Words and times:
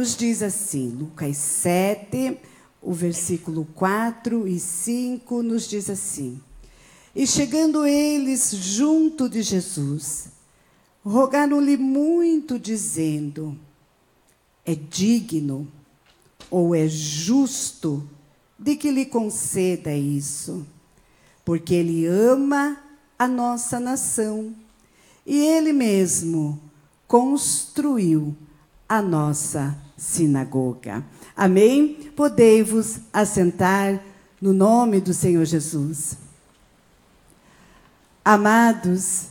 nos 0.00 0.16
diz 0.16 0.42
assim, 0.42 0.88
Lucas 0.88 1.36
7, 1.36 2.38
o 2.80 2.90
versículo 2.90 3.66
4 3.74 4.48
e 4.48 4.58
5 4.58 5.42
nos 5.42 5.68
diz 5.68 5.90
assim: 5.90 6.40
E 7.14 7.26
chegando 7.26 7.84
eles 7.84 8.50
junto 8.50 9.28
de 9.28 9.42
Jesus, 9.42 10.28
rogaram-lhe 11.04 11.76
muito, 11.76 12.58
dizendo: 12.58 13.54
É 14.64 14.74
digno 14.74 15.68
ou 16.50 16.74
é 16.74 16.88
justo 16.88 18.08
de 18.58 18.76
que 18.76 18.90
lhe 18.90 19.04
conceda 19.04 19.94
isso, 19.94 20.66
porque 21.44 21.74
ele 21.74 22.06
ama 22.06 22.82
a 23.18 23.28
nossa 23.28 23.78
nação 23.78 24.54
e 25.26 25.36
ele 25.36 25.74
mesmo 25.74 26.58
construiu 27.06 28.34
a 28.88 29.02
nossa 29.02 29.89
sinagoga. 30.00 31.04
Amém? 31.36 32.10
Podei-vos 32.16 33.00
assentar 33.12 34.02
no 34.40 34.54
nome 34.54 34.98
do 34.98 35.12
Senhor 35.12 35.44
Jesus. 35.44 36.16
Amados, 38.24 39.26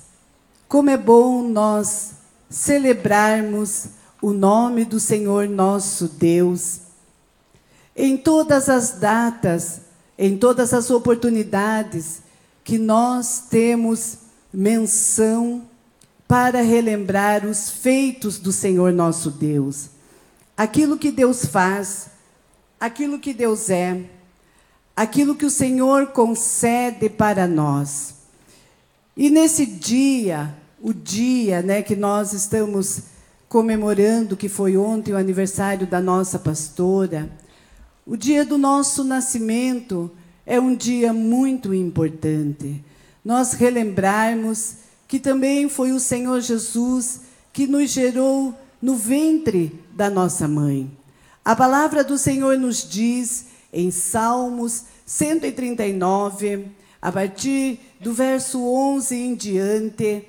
como 0.67 0.91
é 0.91 0.97
bom 0.97 1.41
nós 1.41 2.11
celebrarmos 2.47 3.87
o 4.21 4.31
nome 4.31 4.85
do 4.85 4.99
Senhor 4.99 5.49
nosso 5.49 6.07
Deus 6.07 6.81
em 7.95 8.15
todas 8.15 8.69
as 8.69 8.91
datas, 8.91 9.81
em 10.17 10.37
todas 10.37 10.71
as 10.71 10.91
oportunidades 10.91 12.21
que 12.63 12.77
nós 12.77 13.45
temos 13.49 14.19
menção 14.53 15.63
para 16.27 16.61
relembrar 16.61 17.43
os 17.43 17.71
feitos 17.71 18.37
do 18.37 18.51
Senhor 18.51 18.93
nosso 18.93 19.31
Deus. 19.31 19.97
Aquilo 20.59 20.97
que 20.97 21.09
Deus 21.09 21.45
faz, 21.45 22.07
aquilo 22.77 23.17
que 23.17 23.33
Deus 23.33 23.69
é, 23.69 24.03
aquilo 24.93 25.33
que 25.33 25.45
o 25.45 25.49
Senhor 25.49 26.07
concede 26.07 27.09
para 27.09 27.47
nós. 27.47 28.15
E 29.15 29.29
nesse 29.29 29.65
dia, 29.65 30.53
o 30.81 30.93
dia 30.93 31.61
né, 31.61 31.81
que 31.81 31.95
nós 31.95 32.33
estamos 32.33 33.03
comemorando, 33.47 34.35
que 34.35 34.49
foi 34.49 34.75
ontem 34.75 35.13
o 35.13 35.17
aniversário 35.17 35.87
da 35.87 36.01
nossa 36.01 36.37
pastora, 36.37 37.29
o 38.05 38.17
dia 38.17 38.43
do 38.43 38.57
nosso 38.57 39.05
nascimento 39.05 40.11
é 40.45 40.59
um 40.59 40.75
dia 40.75 41.13
muito 41.13 41.73
importante. 41.73 42.83
Nós 43.23 43.53
relembrarmos 43.53 44.73
que 45.07 45.19
também 45.19 45.69
foi 45.69 45.93
o 45.93 46.01
Senhor 46.01 46.41
Jesus 46.41 47.21
que 47.53 47.65
nos 47.65 47.89
gerou 47.89 48.53
no 48.81 48.95
ventre 48.95 49.79
da 49.91 50.09
nossa 50.09 50.47
mãe. 50.47 50.89
A 51.43 51.55
palavra 51.55 52.03
do 52.03 52.17
Senhor 52.17 52.57
nos 52.57 52.87
diz 52.87 53.47
em 53.71 53.91
Salmos 53.91 54.83
139, 55.05 56.67
a 57.01 57.11
partir 57.11 57.79
do 57.99 58.13
verso 58.13 58.61
11 58.61 59.15
em 59.15 59.35
diante, 59.35 60.25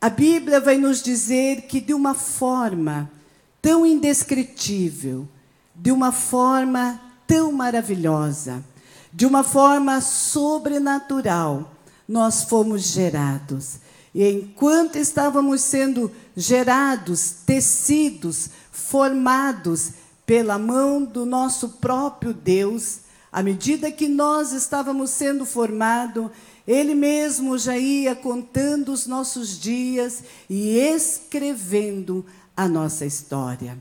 a 0.00 0.08
Bíblia 0.08 0.60
vai 0.60 0.76
nos 0.76 1.02
dizer 1.02 1.62
que 1.62 1.80
de 1.80 1.92
uma 1.92 2.14
forma 2.14 3.10
tão 3.60 3.84
indescritível, 3.84 5.28
de 5.74 5.90
uma 5.90 6.12
forma 6.12 7.00
tão 7.26 7.52
maravilhosa, 7.52 8.64
de 9.12 9.26
uma 9.26 9.42
forma 9.42 10.00
sobrenatural, 10.00 11.72
nós 12.08 12.44
fomos 12.44 12.82
gerados. 12.82 13.78
E 14.18 14.28
enquanto 14.32 14.96
estávamos 14.96 15.60
sendo 15.60 16.10
gerados, 16.36 17.36
tecidos, 17.46 18.50
formados 18.72 19.92
pela 20.26 20.58
mão 20.58 21.04
do 21.04 21.24
nosso 21.24 21.68
próprio 21.80 22.34
Deus, 22.34 23.02
à 23.30 23.44
medida 23.44 23.92
que 23.92 24.08
nós 24.08 24.50
estávamos 24.50 25.10
sendo 25.10 25.46
formados, 25.46 26.32
Ele 26.66 26.96
mesmo 26.96 27.56
já 27.56 27.78
ia 27.78 28.16
contando 28.16 28.90
os 28.90 29.06
nossos 29.06 29.56
dias 29.56 30.24
e 30.50 30.76
escrevendo 30.76 32.26
a 32.56 32.66
nossa 32.66 33.06
história. 33.06 33.78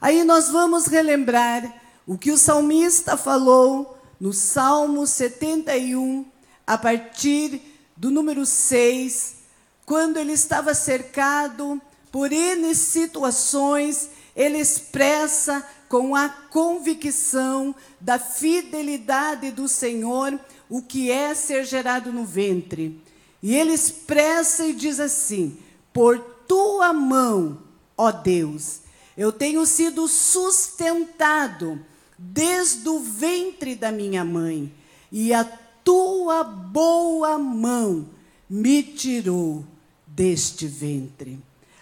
Aí 0.00 0.24
nós 0.24 0.48
vamos 0.48 0.86
relembrar 0.86 1.76
o 2.06 2.16
que 2.16 2.32
o 2.32 2.38
salmista 2.38 3.18
falou 3.18 3.98
no 4.18 4.32
Salmo 4.32 5.06
71, 5.06 6.24
a 6.66 6.78
partir 6.78 7.75
do 7.96 8.10
número 8.10 8.44
6, 8.44 9.36
quando 9.84 10.18
ele 10.18 10.32
estava 10.32 10.74
cercado 10.74 11.80
por 12.12 12.32
N 12.32 12.74
situações, 12.74 14.10
ele 14.34 14.58
expressa 14.58 15.66
com 15.88 16.14
a 16.14 16.28
convicção 16.28 17.74
da 18.00 18.18
fidelidade 18.18 19.50
do 19.50 19.68
Senhor 19.68 20.38
o 20.68 20.82
que 20.82 21.10
é 21.10 21.34
ser 21.34 21.64
gerado 21.64 22.12
no 22.12 22.24
ventre. 22.24 23.00
E 23.42 23.54
ele 23.54 23.72
expressa 23.72 24.64
e 24.66 24.74
diz 24.74 24.98
assim: 24.98 25.58
Por 25.92 26.18
tua 26.18 26.92
mão, 26.92 27.62
ó 27.96 28.10
Deus, 28.10 28.80
eu 29.16 29.32
tenho 29.32 29.64
sido 29.64 30.08
sustentado 30.08 31.80
desde 32.18 32.88
o 32.88 32.98
ventre 32.98 33.74
da 33.74 33.92
minha 33.92 34.24
mãe, 34.24 34.72
e 35.12 35.32
a 35.32 35.44
tua 35.86 36.42
boa 36.42 37.38
mão 37.38 38.08
me 38.50 38.82
tirou 38.82 39.64
deste 40.04 40.66
ventre. 40.66 41.38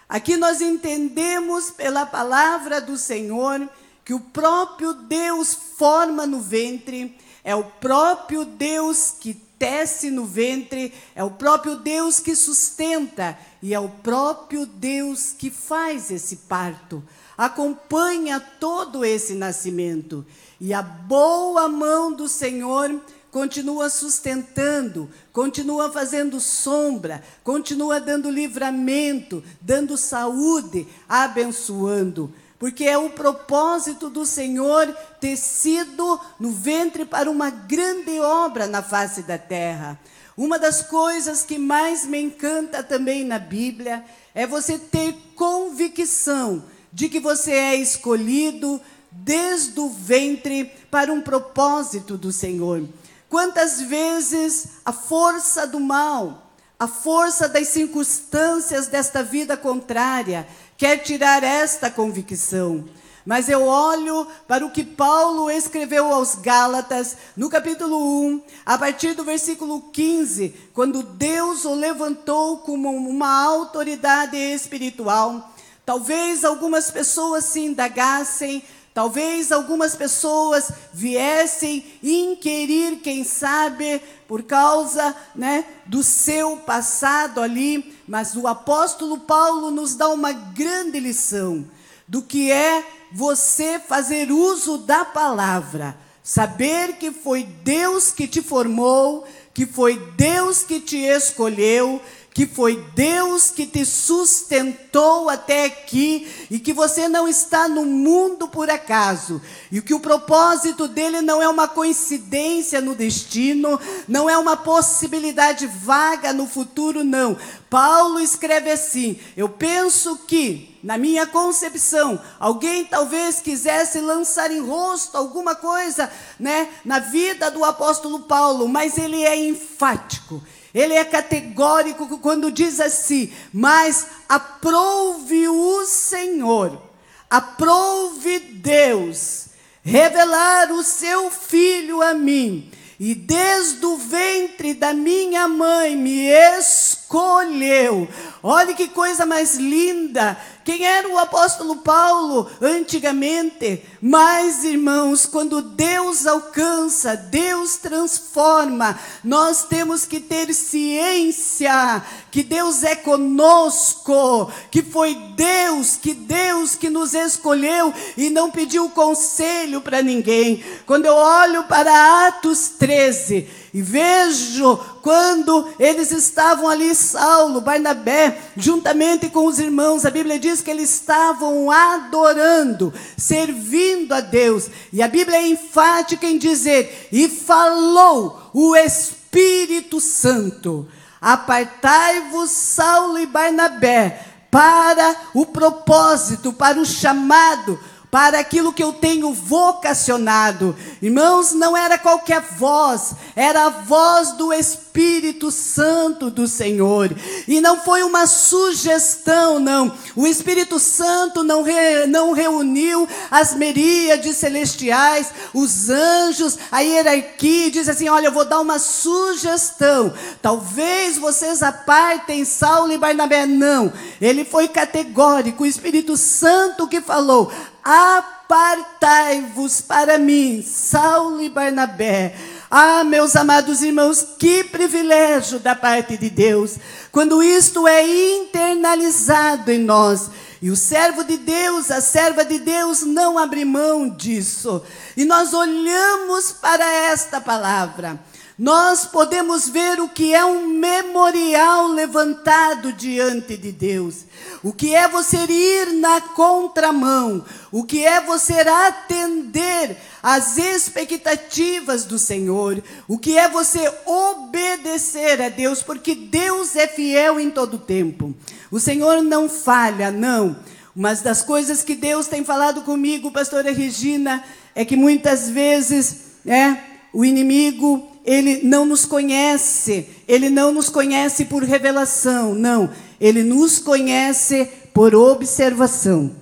Aqui 0.07 0.37
nós 0.37 0.61
entendemos 0.61 1.71
pela 1.71 2.05
palavra 2.05 2.79
do 2.79 2.99
Senhor 2.99 3.67
que 4.05 4.13
o 4.13 4.19
próprio 4.19 4.93
Deus 4.93 5.55
forma 5.55 6.27
no 6.27 6.39
ventre, 6.39 7.17
é 7.43 7.55
o 7.55 7.63
próprio 7.63 8.45
Deus 8.45 9.09
que 9.19 9.33
tece 9.33 10.11
no 10.11 10.23
ventre, 10.23 10.93
é 11.15 11.23
o 11.23 11.31
próprio 11.31 11.77
Deus 11.77 12.19
que 12.19 12.35
sustenta 12.35 13.35
e 13.59 13.73
é 13.73 13.79
o 13.79 13.89
próprio 13.89 14.67
Deus 14.67 15.31
que 15.31 15.49
faz 15.49 16.11
esse 16.11 16.35
parto, 16.35 17.03
acompanha 17.35 18.39
todo 18.39 19.03
esse 19.03 19.33
nascimento. 19.33 20.23
E 20.61 20.75
a 20.75 20.83
boa 20.83 21.67
mão 21.67 22.13
do 22.13 22.29
Senhor 22.29 23.01
continua 23.35 23.89
sustentando, 23.89 25.09
continua 25.33 25.91
fazendo 25.91 26.39
sombra, 26.39 27.21
continua 27.43 27.99
dando 27.99 28.29
livramento, 28.29 29.43
dando 29.59 29.97
saúde, 29.97 30.87
abençoando. 31.09 32.33
Porque 32.57 32.85
é 32.85 32.97
o 32.97 33.09
propósito 33.09 34.09
do 34.09 34.25
Senhor 34.25 34.87
ter 35.19 35.35
sido 35.35 36.17
no 36.39 36.49
ventre 36.49 37.03
para 37.03 37.29
uma 37.29 37.49
grande 37.49 38.17
obra 38.21 38.67
na 38.67 38.81
face 38.81 39.21
da 39.23 39.37
terra. 39.37 39.99
Uma 40.37 40.57
das 40.57 40.81
coisas 40.83 41.43
que 41.43 41.57
mais 41.57 42.05
me 42.05 42.21
encanta 42.21 42.81
também 42.81 43.25
na 43.25 43.37
Bíblia 43.37 44.01
é 44.33 44.47
você 44.47 44.79
ter 44.79 45.13
convicção 45.35 46.63
de 46.89 47.09
que 47.09 47.19
você 47.19 47.51
é 47.51 47.75
escolhido 47.75 48.79
desde 49.11 49.77
o 49.77 49.89
ventre 49.89 50.71
para 50.89 51.11
um 51.11 51.19
propósito 51.19 52.17
do 52.17 52.31
Senhor. 52.31 52.87
Quantas 53.29 53.81
vezes 53.81 54.67
a 54.85 54.93
força 54.93 55.65
do 55.65 55.79
mal, 55.79 56.51
a 56.77 56.87
força 56.87 57.47
das 57.47 57.69
circunstâncias 57.69 58.87
desta 58.87 59.23
vida 59.23 59.55
contrária, 59.57 60.47
quer 60.77 60.97
tirar 60.97 61.43
esta 61.43 61.89
convicção. 61.89 62.85
Mas 63.25 63.49
eu 63.49 63.65
olho 63.65 64.27
para 64.47 64.63
o 64.63 64.69
que 64.69 64.83
Paulo 64.83 65.49
escreveu 65.49 66.13
aos 66.13 66.35
Gálatas, 66.35 67.17
no 67.35 67.49
capítulo 67.49 67.97
1, 68.27 68.41
a 68.63 68.77
partir 68.77 69.13
do 69.15 69.23
versículo 69.23 69.81
15, 69.91 70.49
quando 70.73 71.01
Deus 71.01 71.65
o 71.65 71.73
levantou 71.73 72.59
como 72.59 72.89
uma 72.89 73.43
autoridade 73.43 74.37
espiritual. 74.37 75.51
Talvez 75.83 76.45
algumas 76.45 76.91
pessoas 76.91 77.45
se 77.45 77.61
indagassem 77.61 78.63
Talvez 78.95 79.51
algumas 79.51 79.93
pessoas 79.93 80.71
viessem 80.93 81.85
inquirir, 82.01 83.01
quem 83.01 83.25
sabe, 83.25 84.01
por 84.25 84.43
causa 84.43 85.13
né, 85.35 85.65
do 85.85 86.01
seu 86.01 86.55
passado 86.55 87.41
ali, 87.41 87.93
mas 88.07 88.37
o 88.37 88.47
apóstolo 88.47 89.17
Paulo 89.19 89.69
nos 89.69 89.95
dá 89.95 90.07
uma 90.07 90.31
grande 90.31 90.97
lição 90.97 91.65
do 92.07 92.21
que 92.21 92.49
é 92.49 92.87
você 93.11 93.79
fazer 93.79 94.31
uso 94.31 94.77
da 94.77 95.03
palavra, 95.03 95.97
saber 96.23 96.93
que 96.93 97.11
foi 97.11 97.43
Deus 97.43 98.13
que 98.13 98.29
te 98.29 98.41
formou, 98.41 99.27
que 99.53 99.65
foi 99.65 99.97
Deus 100.15 100.63
que 100.63 100.79
te 100.79 100.99
escolheu, 100.99 102.01
que 102.35 102.45
foi 102.45 102.75
Deus 102.93 103.49
que 103.49 103.65
te 103.65 103.85
sustentou 103.85 105.29
até 105.29 105.63
aqui 105.63 106.29
e 106.51 106.59
que 106.59 106.73
você 106.73 107.07
não 107.07 107.29
está 107.29 107.69
no 107.69 107.85
mundo 107.85 108.49
por 108.49 108.69
acaso. 108.69 109.41
E 109.71 109.81
que 109.81 109.93
o 109.93 110.01
propósito 110.01 110.85
dele 110.85 111.21
não 111.21 111.41
é 111.41 111.47
uma 111.47 111.65
coincidência 111.65 112.81
no 112.81 112.93
destino, 112.93 113.79
não 114.05 114.29
é 114.29 114.37
uma 114.37 114.57
possibilidade 114.57 115.65
vaga 115.65 116.33
no 116.33 116.45
futuro, 116.45 117.05
não. 117.05 117.37
Paulo 117.69 118.19
escreve 118.19 118.69
assim: 118.69 119.17
Eu 119.37 119.47
penso 119.47 120.17
que, 120.27 120.77
na 120.83 120.97
minha 120.97 121.25
concepção, 121.25 122.21
alguém 122.37 122.83
talvez 122.83 123.39
quisesse 123.39 124.01
lançar 124.01 124.51
em 124.51 124.59
rosto 124.59 125.15
alguma 125.15 125.55
coisa 125.55 126.11
né, 126.37 126.67
na 126.83 126.99
vida 126.99 127.49
do 127.49 127.63
apóstolo 127.63 128.23
Paulo, 128.23 128.67
mas 128.67 128.97
ele 128.97 129.23
é 129.23 129.37
enfático. 129.37 130.43
Ele 130.75 130.93
é 130.93 131.05
categórico 131.05 132.17
quando 132.17 132.51
diz 132.51 132.81
assim: 132.81 133.31
Mas 133.53 134.07
aprove 134.27 135.47
o 135.47 135.85
Senhor, 135.85 136.81
aprove 137.29 138.39
Deus, 138.39 139.45
revelar 139.81 140.73
o 140.73 140.83
seu 140.83 141.31
filho 141.31 142.01
a 142.01 142.13
mim, 142.13 142.69
e 142.99 143.15
desde 143.15 143.85
o 143.85 143.95
ventre 143.95 144.73
da 144.73 144.93
minha 144.93 145.47
mãe 145.47 145.95
me 145.95 146.27
escolheu. 146.27 148.05
Olha 148.43 148.73
que 148.73 148.89
coisa 148.89 149.25
mais 149.25 149.55
linda 149.55 150.37
quem 150.65 150.83
era 150.83 151.07
o 151.07 151.19
apóstolo 151.19 151.75
Paulo 151.75 152.49
antigamente? 152.59 153.83
Mas, 154.01 154.63
irmãos, 154.63 155.27
quando 155.27 155.61
Deus 155.61 156.25
alcança, 156.25 157.15
Deus 157.15 157.77
transforma, 157.77 158.99
nós 159.23 159.65
temos 159.65 160.05
que 160.05 160.19
ter 160.19 160.51
ciência 160.55 162.03
que 162.31 162.41
Deus 162.41 162.83
é 162.83 162.95
conosco, 162.95 164.51
que 164.71 164.81
foi 164.81 165.13
Deus, 165.35 165.97
que 165.97 166.15
Deus 166.15 166.73
que 166.73 166.89
nos 166.89 167.13
escolheu 167.13 167.93
e 168.17 168.31
não 168.31 168.49
pediu 168.49 168.89
conselho 168.89 169.81
para 169.81 170.01
ninguém. 170.01 170.63
Quando 170.87 171.05
eu 171.05 171.13
olho 171.13 171.65
para 171.65 172.25
Atos 172.27 172.69
13, 172.69 173.47
e 173.75 173.81
vejo 173.81 174.77
quando 175.01 175.67
eles 175.77 176.09
estavam 176.09 176.69
ali, 176.69 176.95
Saulo, 176.95 177.59
Barnabé, 177.59 178.39
juntamente 178.55 179.27
com 179.27 179.45
os 179.45 179.59
irmãos, 179.59 180.05
a 180.05 180.09
Bíblia 180.09 180.39
diz 180.39 180.61
que 180.61 180.71
eles 180.71 180.89
estavam 180.91 181.69
adorando, 181.69 182.93
servindo 183.17 184.13
a 184.13 184.21
Deus. 184.21 184.69
E 184.93 185.03
a 185.03 185.09
Bíblia 185.09 185.39
é 185.39 185.49
enfática 185.49 186.25
em 186.25 186.37
dizer: 186.37 187.09
e 187.11 187.27
falou 187.27 188.49
o 188.53 188.77
Espírito 188.77 189.99
Santo: 189.99 190.87
apartai-vos, 191.19 192.51
Saulo 192.51 193.19
e 193.19 193.25
Barnabé, 193.25 194.25
para 194.49 195.17
o 195.33 195.45
propósito, 195.45 196.53
para 196.53 196.79
o 196.79 196.85
chamado 196.85 197.77
para 198.15 198.39
aquilo 198.39 198.71
que 198.71 198.81
eu 198.81 198.93
tenho 198.93 199.33
vocacionado. 199.33 200.73
Irmãos, 201.01 201.51
não 201.51 201.75
era 201.75 201.97
qualquer 201.97 202.39
voz, 202.39 203.13
era 203.35 203.65
a 203.65 203.69
voz 203.69 204.31
do 204.37 204.53
Espírito 204.53 205.51
Santo 205.51 206.29
do 206.29 206.47
Senhor. 206.47 207.13
E 207.45 207.59
não 207.59 207.77
foi 207.77 208.03
uma 208.03 208.25
sugestão, 208.25 209.59
não. 209.59 209.93
O 210.15 210.25
Espírito 210.25 210.79
Santo 210.79 211.43
não, 211.43 211.61
re, 211.61 212.07
não 212.07 212.31
reuniu 212.31 213.05
as 213.29 213.53
miríades 213.53 214.37
celestiais, 214.37 215.33
os 215.53 215.89
anjos, 215.89 216.57
a 216.71 216.79
hierarquia, 216.79 217.67
e 217.67 217.71
diz 217.71 217.89
assim: 217.89 218.07
olha, 218.07 218.27
eu 218.27 218.31
vou 218.31 218.45
dar 218.45 218.61
uma 218.61 218.79
sugestão. 218.79 220.13
Talvez 220.41 221.17
vocês 221.17 221.61
apartem 221.61 222.45
Saulo 222.45 222.93
e 222.93 222.97
Barnabé. 222.97 223.45
Não. 223.45 223.91
Ele 224.21 224.45
foi 224.45 224.69
categórico, 224.69 225.63
o 225.63 225.67
Espírito 225.67 226.15
Santo 226.15 226.87
que 226.87 227.01
falou: 227.01 227.51
Apartai-vos 227.87 229.79
para 229.79 230.17
mim, 230.17 230.65
Saulo 230.67 231.39
e 231.39 231.49
Barnabé. 231.49 232.35
Ah, 232.69 233.03
meus 233.03 233.35
amados 233.35 233.83
irmãos, 233.83 234.25
que 234.39 234.63
privilégio 234.63 235.59
da 235.59 235.75
parte 235.75 236.17
de 236.17 236.31
Deus, 236.31 236.77
quando 237.11 237.43
isto 237.43 237.87
é 237.87 238.03
internalizado 238.37 239.71
em 239.71 239.77
nós. 239.77 240.31
E 240.63 240.71
o 240.71 240.75
servo 240.75 241.23
de 241.23 241.37
Deus, 241.37 241.91
a 241.91 242.01
serva 242.01 242.43
de 242.43 242.57
Deus, 242.57 243.03
não 243.03 243.37
abre 243.37 243.63
mão 243.63 244.09
disso. 244.09 244.81
E 245.15 245.23
nós 245.23 245.53
olhamos 245.53 246.51
para 246.53 246.83
esta 246.91 247.39
palavra 247.39 248.19
nós 248.57 249.05
podemos 249.05 249.67
ver 249.67 249.99
o 249.99 250.07
que 250.07 250.33
é 250.33 250.45
um 250.45 250.67
memorial 250.67 251.87
levantado 251.87 252.93
diante 252.93 253.57
de 253.57 253.69
Deus, 253.69 254.23
o 254.63 254.71
que 254.71 254.95
é 254.95 255.09
você 255.09 255.37
ir 255.37 255.93
na 255.93 256.21
contramão, 256.21 257.43
o 257.69 257.83
que 257.83 258.05
é 258.05 258.21
você 258.21 258.53
atender 258.53 259.97
às 260.23 260.57
expectativas 260.57 262.05
do 262.05 262.17
Senhor, 262.17 262.81
o 263.09 263.17
que 263.17 263.37
é 263.37 263.49
você 263.49 263.91
obedecer 264.05 265.41
a 265.41 265.49
Deus, 265.49 265.83
porque 265.83 266.15
Deus 266.15 266.77
é 266.77 266.87
fiel 266.87 267.37
em 267.39 267.49
todo 267.49 267.77
tempo. 267.77 268.33
O 268.71 268.79
Senhor 268.79 269.21
não 269.21 269.49
falha, 269.49 270.09
não. 270.09 270.55
Mas 270.95 271.21
das 271.21 271.41
coisas 271.41 271.83
que 271.83 271.93
Deus 271.93 272.27
tem 272.27 272.45
falado 272.45 272.83
comigo, 272.83 273.29
pastora 273.31 273.73
Regina, 273.73 274.41
é 274.73 274.85
que 274.85 274.95
muitas 274.95 275.49
vezes, 275.49 276.19
é, 276.45 276.77
o 277.11 277.25
inimigo 277.25 278.14
ele 278.25 278.61
não 278.63 278.85
nos 278.85 279.05
conhece, 279.05 280.09
ele 280.27 280.49
não 280.49 280.73
nos 280.73 280.89
conhece 280.89 281.45
por 281.45 281.63
revelação, 281.63 282.55
não, 282.55 282.89
ele 283.21 283.43
nos 283.43 283.77
conhece 283.77 284.67
por 284.93 285.13
observação. 285.13 286.35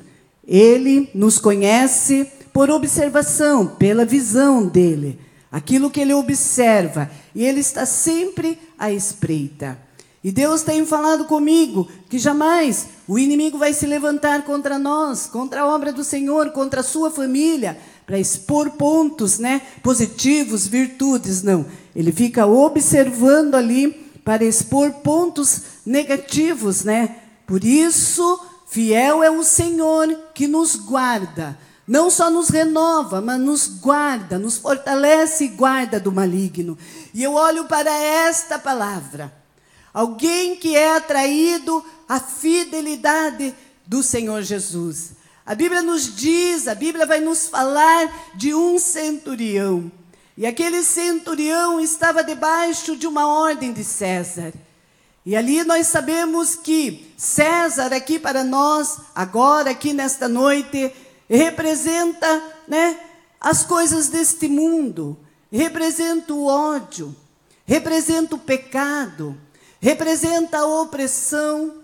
Ele 0.48 1.10
nos 1.14 1.38
conhece 1.40 2.28
por 2.54 2.70
observação, 2.70 3.68
pela 3.68 4.06
visão 4.06 4.66
dele, 4.66 5.20
aquilo 5.52 5.90
que 5.90 6.00
ele 6.00 6.14
observa, 6.14 7.10
e 7.34 7.44
ele 7.44 7.60
está 7.60 7.86
sempre 7.86 8.58
à 8.78 8.92
espreita. 8.92 9.78
E 10.24 10.32
Deus 10.32 10.62
tem 10.62 10.86
falado 10.86 11.26
comigo 11.26 11.90
que 12.10 12.18
jamais 12.18 12.88
o 13.08 13.20
inimigo 13.20 13.58
vai 13.58 13.74
se 13.74 13.86
levantar 13.86 14.44
contra 14.44 14.80
nós, 14.80 15.26
contra 15.26 15.62
a 15.62 15.68
obra 15.68 15.92
do 15.92 16.04
Senhor, 16.04 16.52
contra 16.52 16.80
a 16.80 16.84
sua 16.84 17.12
família 17.12 17.78
para 18.06 18.20
expor 18.20 18.72
pontos 18.72 19.40
né, 19.40 19.62
positivos, 19.82 20.68
virtudes, 20.68 21.42
não. 21.42 21.66
Ele 21.96 22.12
fica 22.12 22.46
observando 22.46 23.56
ali 23.56 23.92
para 24.24 24.44
expor 24.44 24.92
pontos 24.92 25.62
negativos, 25.86 26.84
né? 26.84 27.18
Por 27.46 27.64
isso, 27.64 28.40
fiel 28.68 29.24
é 29.24 29.30
o 29.30 29.44
Senhor 29.44 30.08
que 30.34 30.48
nos 30.48 30.76
guarda. 30.76 31.58
Não 31.86 32.10
só 32.10 32.30
nos 32.30 32.50
renova, 32.50 33.20
mas 33.20 33.39
nos 33.39 33.68
guarda, 33.68 34.39
nos 34.39 34.58
fortalece 34.58 35.46
e 35.46 35.50
guarda 35.50 36.00
do 36.00 36.12
maligno. 36.12 36.77
E 37.13 37.22
eu 37.22 37.34
olho 37.34 37.66
para 37.66 37.92
esta 37.92 38.58
palavra. 38.58 39.34
Alguém 39.94 40.56
que 40.56 40.75
é 40.75 40.96
atraído 40.96 41.84
à 42.08 42.20
fidelidade 42.20 43.54
do 43.86 44.01
Senhor 44.01 44.42
Jesus. 44.42 45.12
A 45.46 45.54
Bíblia 45.54 45.82
nos 45.82 46.16
diz, 46.16 46.68
a 46.70 46.76
Bíblia 46.76 47.06
vai 47.06 47.20
nos 47.20 47.48
falar 47.48 48.32
de 48.34 48.54
um 48.54 48.80
centurião. 48.80 49.92
E 50.38 50.46
aquele 50.46 50.84
centurião 50.84 51.80
estava 51.80 52.24
debaixo 52.24 52.96
de 52.96 53.06
uma 53.06 53.28
ordem 53.28 53.74
de 53.74 53.84
César. 53.84 54.54
E 55.26 55.36
ali 55.36 55.64
nós 55.64 55.88
sabemos 55.88 56.56
que 56.56 57.14
César, 57.18 57.94
aqui 57.94 58.18
para 58.18 58.44
nós, 58.44 58.98
agora, 59.14 59.72
aqui 59.72 59.94
nesta 59.94 60.30
noite, 60.30 60.94
representa 61.30 62.44
né, 62.68 62.98
as 63.40 63.64
coisas 63.64 64.08
deste 64.08 64.48
mundo, 64.48 65.18
representa 65.52 66.34
o 66.34 66.46
ódio, 66.46 67.16
representa 67.66 68.36
o 68.36 68.40
pecado, 68.40 69.38
representa 69.82 70.60
a 70.60 70.66
opressão. 70.66 71.84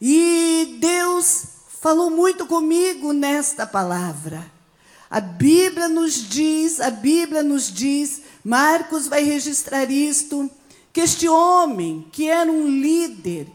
E 0.00 0.78
Deus 0.80 1.57
falou 1.80 2.10
muito 2.10 2.46
comigo 2.46 3.12
nesta 3.12 3.66
palavra. 3.66 4.44
A 5.10 5.20
Bíblia 5.20 5.88
nos 5.88 6.14
diz, 6.28 6.80
a 6.80 6.90
Bíblia 6.90 7.42
nos 7.42 7.72
diz, 7.72 8.22
Marcos 8.44 9.06
vai 9.06 9.22
registrar 9.22 9.90
isto, 9.90 10.50
que 10.92 11.00
este 11.00 11.28
homem, 11.28 12.06
que 12.12 12.28
era 12.28 12.50
um 12.50 12.66
líder, 12.66 13.48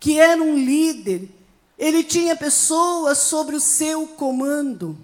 que 0.00 0.18
era 0.18 0.42
um 0.42 0.56
líder, 0.56 1.28
ele 1.78 2.02
tinha 2.02 2.34
pessoas 2.34 3.18
sobre 3.18 3.54
o 3.54 3.60
seu 3.60 4.06
comando. 4.06 4.98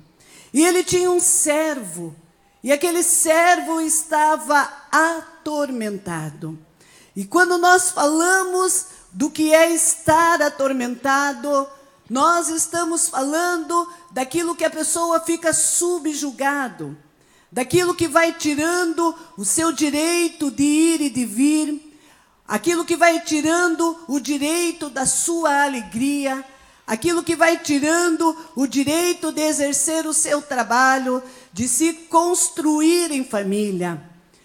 E 0.53 0.65
ele 0.65 0.83
tinha 0.83 1.11
um 1.11 1.21
servo, 1.21 2.17
e 2.63 2.73
aquele 2.73 3.03
servo 3.03 3.81
estava 3.81 4.69
atormentado. 4.91 6.59
E 7.15 7.25
quando 7.25 7.59
nós 7.59 7.91
falamos 7.91 8.87
do 9.13 9.31
que 9.31 9.55
é 9.55 9.73
estar 9.73 10.43
atormentado, 10.43 11.69
nós 12.09 12.49
estamos 12.49 13.09
falando 13.09 13.89
daquilo 14.11 14.55
que 14.55 14.65
a 14.65 14.71
pessoa 14.71 15.21
fica 15.21 15.53
subjugado, 15.53 16.97
daquilo 17.51 17.95
que 17.95 18.07
vai 18.07 18.33
tirando 18.33 19.15
o 19.37 19.45
seu 19.45 19.73
direito 19.73 20.51
de 20.51 20.63
ir 20.63 21.01
e 21.01 21.11
de 21.11 21.25
vir, 21.25 21.99
aquilo 22.47 22.85
que 22.85 22.97
vai 22.97 23.21
tirando 23.21 23.99
o 24.07 24.21
direito 24.21 24.89
da 24.89 25.05
sua 25.05 25.65
alegria, 25.65 26.45
aquilo 26.87 27.25
que 27.25 27.35
vai 27.35 27.59
tirando 27.59 28.37
o 28.55 28.67
direito 28.67 29.33
de 29.33 29.43
exercer 29.43 30.07
o 30.07 30.15
seu 30.15 30.41
trabalho, 30.41 31.21
de 31.53 31.69
se 31.69 31.93
construir 31.93 33.11
em 33.11 33.25
família. 33.25 34.01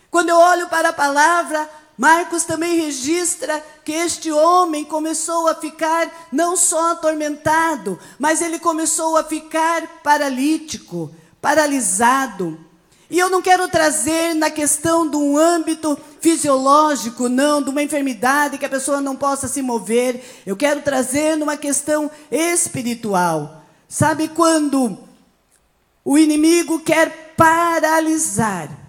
Quando 0.10 0.30
eu 0.30 0.38
olho 0.38 0.68
para 0.68 0.90
a 0.90 0.94
palavra, 0.94 1.70
Marcos 1.98 2.44
também 2.44 2.80
registra 2.80 3.64
que 3.86 3.92
este 3.92 4.32
homem 4.32 4.84
começou 4.84 5.48
a 5.48 5.56
ficar 5.56 6.30
não 6.32 6.56
só 6.56 6.94
atormentado, 6.94 8.00
mas 8.18 8.42
ele 8.42 8.58
começou 8.58 9.18
a 9.18 9.24
ficar 9.24 9.86
paralítico, 10.04 11.14
paralisado. 11.40 12.60
E 13.10 13.20
eu 13.20 13.30
não 13.30 13.42
quero 13.42 13.68
trazer 13.68 14.34
na 14.34 14.50
questão 14.50 15.08
de 15.08 15.18
um 15.18 15.38
âmbito 15.38 15.98
fisiológico, 16.22 17.28
não, 17.28 17.62
de 17.62 17.70
uma 17.70 17.84
enfermidade 17.84 18.58
que 18.58 18.66
a 18.66 18.70
pessoa 18.70 19.02
não 19.02 19.16
possa 19.16 19.48
se 19.48 19.62
mover. 19.62 20.24
Eu 20.46 20.56
quero 20.56 20.82
trazer 20.82 21.36
numa 21.36 21.58
questão 21.58 22.10
espiritual. 22.32 23.64
Sabe 23.88 24.30
quando 24.30 24.98
o 26.06 26.18
inimigo 26.18 26.80
quer 26.80 27.34
paralisar 27.36 28.81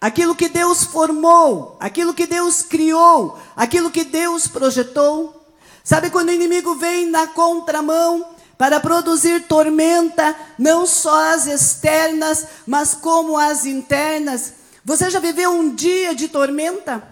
aquilo 0.00 0.34
que 0.34 0.48
Deus 0.48 0.84
formou, 0.84 1.76
aquilo 1.78 2.14
que 2.14 2.26
Deus 2.26 2.62
criou, 2.62 3.38
aquilo 3.54 3.90
que 3.90 4.04
Deus 4.04 4.48
projetou? 4.48 5.44
Sabe 5.84 6.10
quando 6.10 6.28
o 6.28 6.32
inimigo 6.32 6.74
vem 6.74 7.06
na 7.06 7.26
contramão 7.26 8.24
para 8.56 8.78
produzir 8.78 9.46
tormenta, 9.46 10.36
não 10.58 10.86
só 10.86 11.32
as 11.32 11.46
externas, 11.46 12.46
mas 12.66 12.94
como 12.94 13.38
as 13.38 13.64
internas. 13.64 14.52
Você 14.84 15.08
já 15.08 15.18
viveu 15.18 15.50
um 15.50 15.74
dia 15.74 16.14
de 16.14 16.28
tormenta? 16.28 17.02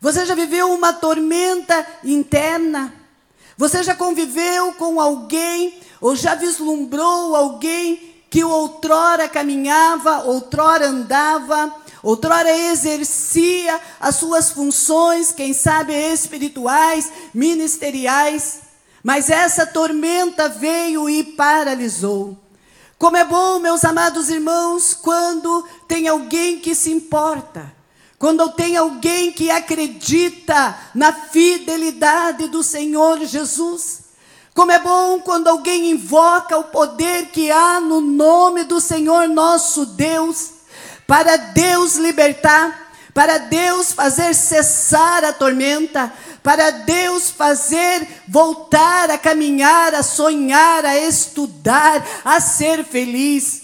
Você 0.00 0.24
já 0.24 0.34
viveu 0.34 0.70
uma 0.70 0.92
tormenta 0.92 1.86
interna? 2.04 2.94
Você 3.56 3.82
já 3.82 3.94
conviveu 3.94 4.72
com 4.74 5.00
alguém 5.00 5.80
ou 6.00 6.14
já 6.14 6.34
vislumbrou 6.34 7.36
alguém 7.36 8.22
que 8.30 8.44
outrora 8.44 9.28
caminhava, 9.28 10.24
outrora 10.24 10.86
andava, 10.86 11.74
outrora 12.02 12.50
exercia 12.56 13.80
as 13.98 14.16
suas 14.16 14.50
funções, 14.50 15.32
quem 15.32 15.52
sabe 15.52 15.94
espirituais, 15.94 17.10
ministeriais? 17.34 18.60
Mas 19.02 19.30
essa 19.30 19.66
tormenta 19.66 20.48
veio 20.48 21.08
e 21.08 21.22
paralisou. 21.22 22.38
Como 22.98 23.16
é 23.16 23.24
bom, 23.24 23.58
meus 23.58 23.82
amados 23.82 24.28
irmãos, 24.28 24.92
quando 24.92 25.64
tem 25.88 26.06
alguém 26.06 26.58
que 26.58 26.74
se 26.74 26.90
importa, 26.90 27.72
quando 28.18 28.46
tem 28.50 28.76
alguém 28.76 29.32
que 29.32 29.50
acredita 29.50 30.78
na 30.94 31.10
fidelidade 31.10 32.48
do 32.48 32.62
Senhor 32.62 33.24
Jesus. 33.24 34.02
Como 34.52 34.70
é 34.70 34.78
bom 34.78 35.20
quando 35.20 35.48
alguém 35.48 35.90
invoca 35.90 36.58
o 36.58 36.64
poder 36.64 37.30
que 37.30 37.50
há 37.50 37.80
no 37.80 38.02
nome 38.02 38.64
do 38.64 38.78
Senhor 38.78 39.26
nosso 39.26 39.86
Deus, 39.86 40.50
para 41.10 41.36
Deus 41.36 41.96
libertar, 41.96 42.92
para 43.12 43.38
Deus 43.38 43.90
fazer 43.90 44.32
cessar 44.32 45.24
a 45.24 45.32
tormenta, 45.32 46.12
para 46.40 46.70
Deus 46.70 47.30
fazer 47.30 48.06
voltar 48.28 49.10
a 49.10 49.18
caminhar, 49.18 49.92
a 49.92 50.04
sonhar, 50.04 50.84
a 50.84 50.96
estudar, 50.96 52.00
a 52.24 52.38
ser 52.38 52.84
feliz. 52.84 53.62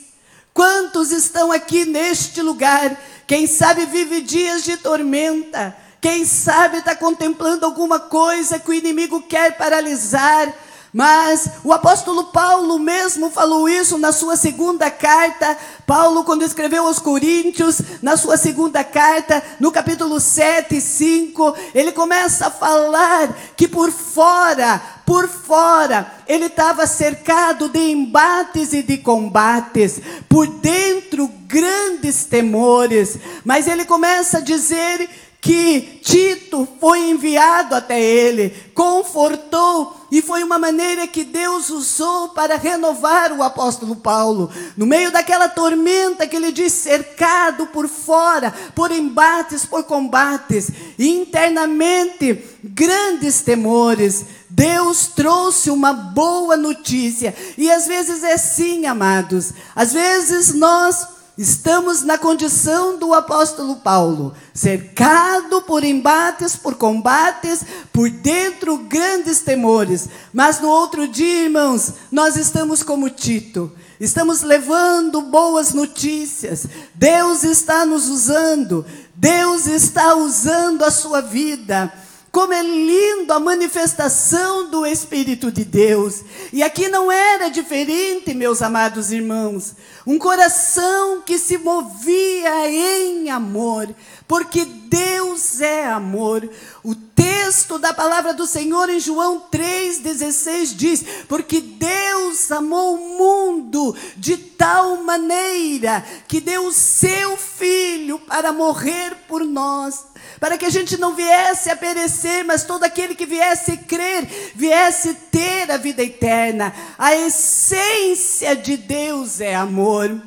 Quantos 0.52 1.12
estão 1.12 1.52
aqui 1.52 1.84
neste 1.84 2.42
lugar? 2.42 3.00
Quem 3.28 3.46
sabe 3.46 3.86
vive 3.86 4.22
dias 4.22 4.64
de 4.64 4.76
tormenta, 4.78 5.72
quem 6.00 6.24
sabe 6.24 6.78
está 6.78 6.96
contemplando 6.96 7.64
alguma 7.64 8.00
coisa 8.00 8.58
que 8.58 8.70
o 8.70 8.74
inimigo 8.74 9.22
quer 9.22 9.56
paralisar 9.56 10.52
mas 10.96 11.50
o 11.62 11.74
apóstolo 11.74 12.24
Paulo 12.24 12.78
mesmo 12.78 13.28
falou 13.28 13.68
isso 13.68 13.98
na 13.98 14.12
sua 14.12 14.34
segunda 14.34 14.90
carta. 14.90 15.54
Paulo, 15.86 16.24
quando 16.24 16.42
escreveu 16.42 16.86
aos 16.86 16.98
Coríntios, 16.98 17.82
na 18.00 18.16
sua 18.16 18.38
segunda 18.38 18.82
carta, 18.82 19.42
no 19.60 19.70
capítulo 19.70 20.18
7 20.18 20.78
e 20.78 20.80
5, 20.80 21.54
ele 21.74 21.92
começa 21.92 22.46
a 22.46 22.50
falar 22.50 23.28
que 23.54 23.68
por 23.68 23.92
fora, 23.92 24.80
por 25.04 25.28
fora, 25.28 26.10
ele 26.26 26.46
estava 26.46 26.86
cercado 26.86 27.68
de 27.68 27.90
embates 27.90 28.72
e 28.72 28.82
de 28.82 28.96
combates, 28.96 30.00
por 30.26 30.46
dentro 30.46 31.28
grandes 31.46 32.24
temores. 32.24 33.18
Mas 33.44 33.68
ele 33.68 33.84
começa 33.84 34.38
a 34.38 34.40
dizer 34.40 35.10
que 35.42 36.00
Tito 36.02 36.66
foi 36.80 37.10
enviado 37.10 37.74
até 37.74 38.00
ele, 38.00 38.50
confortou, 38.74 39.95
e 40.10 40.22
foi 40.22 40.44
uma 40.44 40.58
maneira 40.58 41.06
que 41.06 41.24
Deus 41.24 41.68
usou 41.68 42.28
para 42.28 42.56
renovar 42.56 43.32
o 43.32 43.42
apóstolo 43.42 43.96
Paulo. 43.96 44.50
No 44.76 44.86
meio 44.86 45.10
daquela 45.10 45.48
tormenta 45.48 46.26
que 46.26 46.36
ele 46.36 46.52
diz, 46.52 46.72
cercado 46.72 47.66
por 47.66 47.88
fora, 47.88 48.54
por 48.74 48.92
embates, 48.92 49.66
por 49.66 49.84
combates, 49.84 50.70
internamente 50.98 52.44
grandes 52.62 53.40
temores. 53.40 54.24
Deus 54.48 55.08
trouxe 55.08 55.70
uma 55.70 55.92
boa 55.92 56.56
notícia. 56.56 57.34
E 57.58 57.70
às 57.70 57.86
vezes 57.86 58.22
é 58.22 58.34
assim, 58.34 58.86
amados. 58.86 59.52
Às 59.74 59.92
vezes 59.92 60.54
nós 60.54 61.15
Estamos 61.36 62.02
na 62.02 62.16
condição 62.16 62.98
do 62.98 63.12
apóstolo 63.12 63.76
Paulo, 63.76 64.34
cercado 64.54 65.60
por 65.62 65.84
embates, 65.84 66.56
por 66.56 66.76
combates, 66.76 67.60
por 67.92 68.08
dentro 68.08 68.78
grandes 68.78 69.40
temores. 69.40 70.08
Mas 70.32 70.60
no 70.60 70.68
outro 70.68 71.06
dia, 71.06 71.44
irmãos, 71.44 71.92
nós 72.10 72.36
estamos 72.36 72.82
como 72.82 73.10
Tito. 73.10 73.70
Estamos 74.00 74.40
levando 74.40 75.20
boas 75.20 75.74
notícias. 75.74 76.66
Deus 76.94 77.44
está 77.44 77.84
nos 77.84 78.08
usando. 78.08 78.86
Deus 79.14 79.66
está 79.66 80.14
usando 80.14 80.86
a 80.86 80.90
sua 80.90 81.20
vida. 81.20 81.92
Como 82.36 82.52
é 82.52 82.62
lindo 82.62 83.32
a 83.32 83.40
manifestação 83.40 84.68
do 84.68 84.84
Espírito 84.84 85.50
de 85.50 85.64
Deus. 85.64 86.22
E 86.52 86.62
aqui 86.62 86.86
não 86.86 87.10
era 87.10 87.48
diferente, 87.48 88.34
meus 88.34 88.60
amados 88.60 89.10
irmãos. 89.10 89.74
Um 90.06 90.18
coração 90.18 91.22
que 91.22 91.38
se 91.38 91.56
movia 91.56 92.68
em 92.68 93.30
amor, 93.30 93.88
porque 94.28 94.66
Deus 94.66 95.62
é 95.62 95.86
amor. 95.86 96.46
O 96.84 96.94
texto 96.94 97.78
da 97.78 97.94
palavra 97.94 98.34
do 98.34 98.46
Senhor 98.46 98.90
em 98.90 99.00
João 99.00 99.46
3,16 99.50 100.76
diz: 100.76 101.04
Porque 101.26 101.58
Deus 101.62 102.52
amou 102.52 102.96
o 102.96 103.16
mundo 103.16 103.96
de 104.14 104.36
tal 104.36 105.02
maneira 105.02 106.04
que 106.28 106.38
deu 106.38 106.66
o 106.66 106.72
seu 106.72 107.38
Filho 107.38 108.18
para 108.18 108.52
morrer 108.52 109.24
por 109.26 109.42
nós 109.42 110.04
para 110.38 110.58
que 110.58 110.64
a 110.64 110.70
gente 110.70 110.96
não 110.96 111.14
viesse 111.14 111.70
a 111.70 111.76
perecer, 111.76 112.44
mas 112.44 112.64
todo 112.64 112.84
aquele 112.84 113.14
que 113.14 113.26
viesse 113.26 113.76
crer, 113.78 114.26
viesse 114.54 115.14
ter 115.30 115.70
a 115.70 115.76
vida 115.76 116.02
eterna. 116.02 116.74
A 116.98 117.14
essência 117.14 118.54
de 118.54 118.76
Deus 118.76 119.40
é 119.40 119.54
amor. 119.54 120.20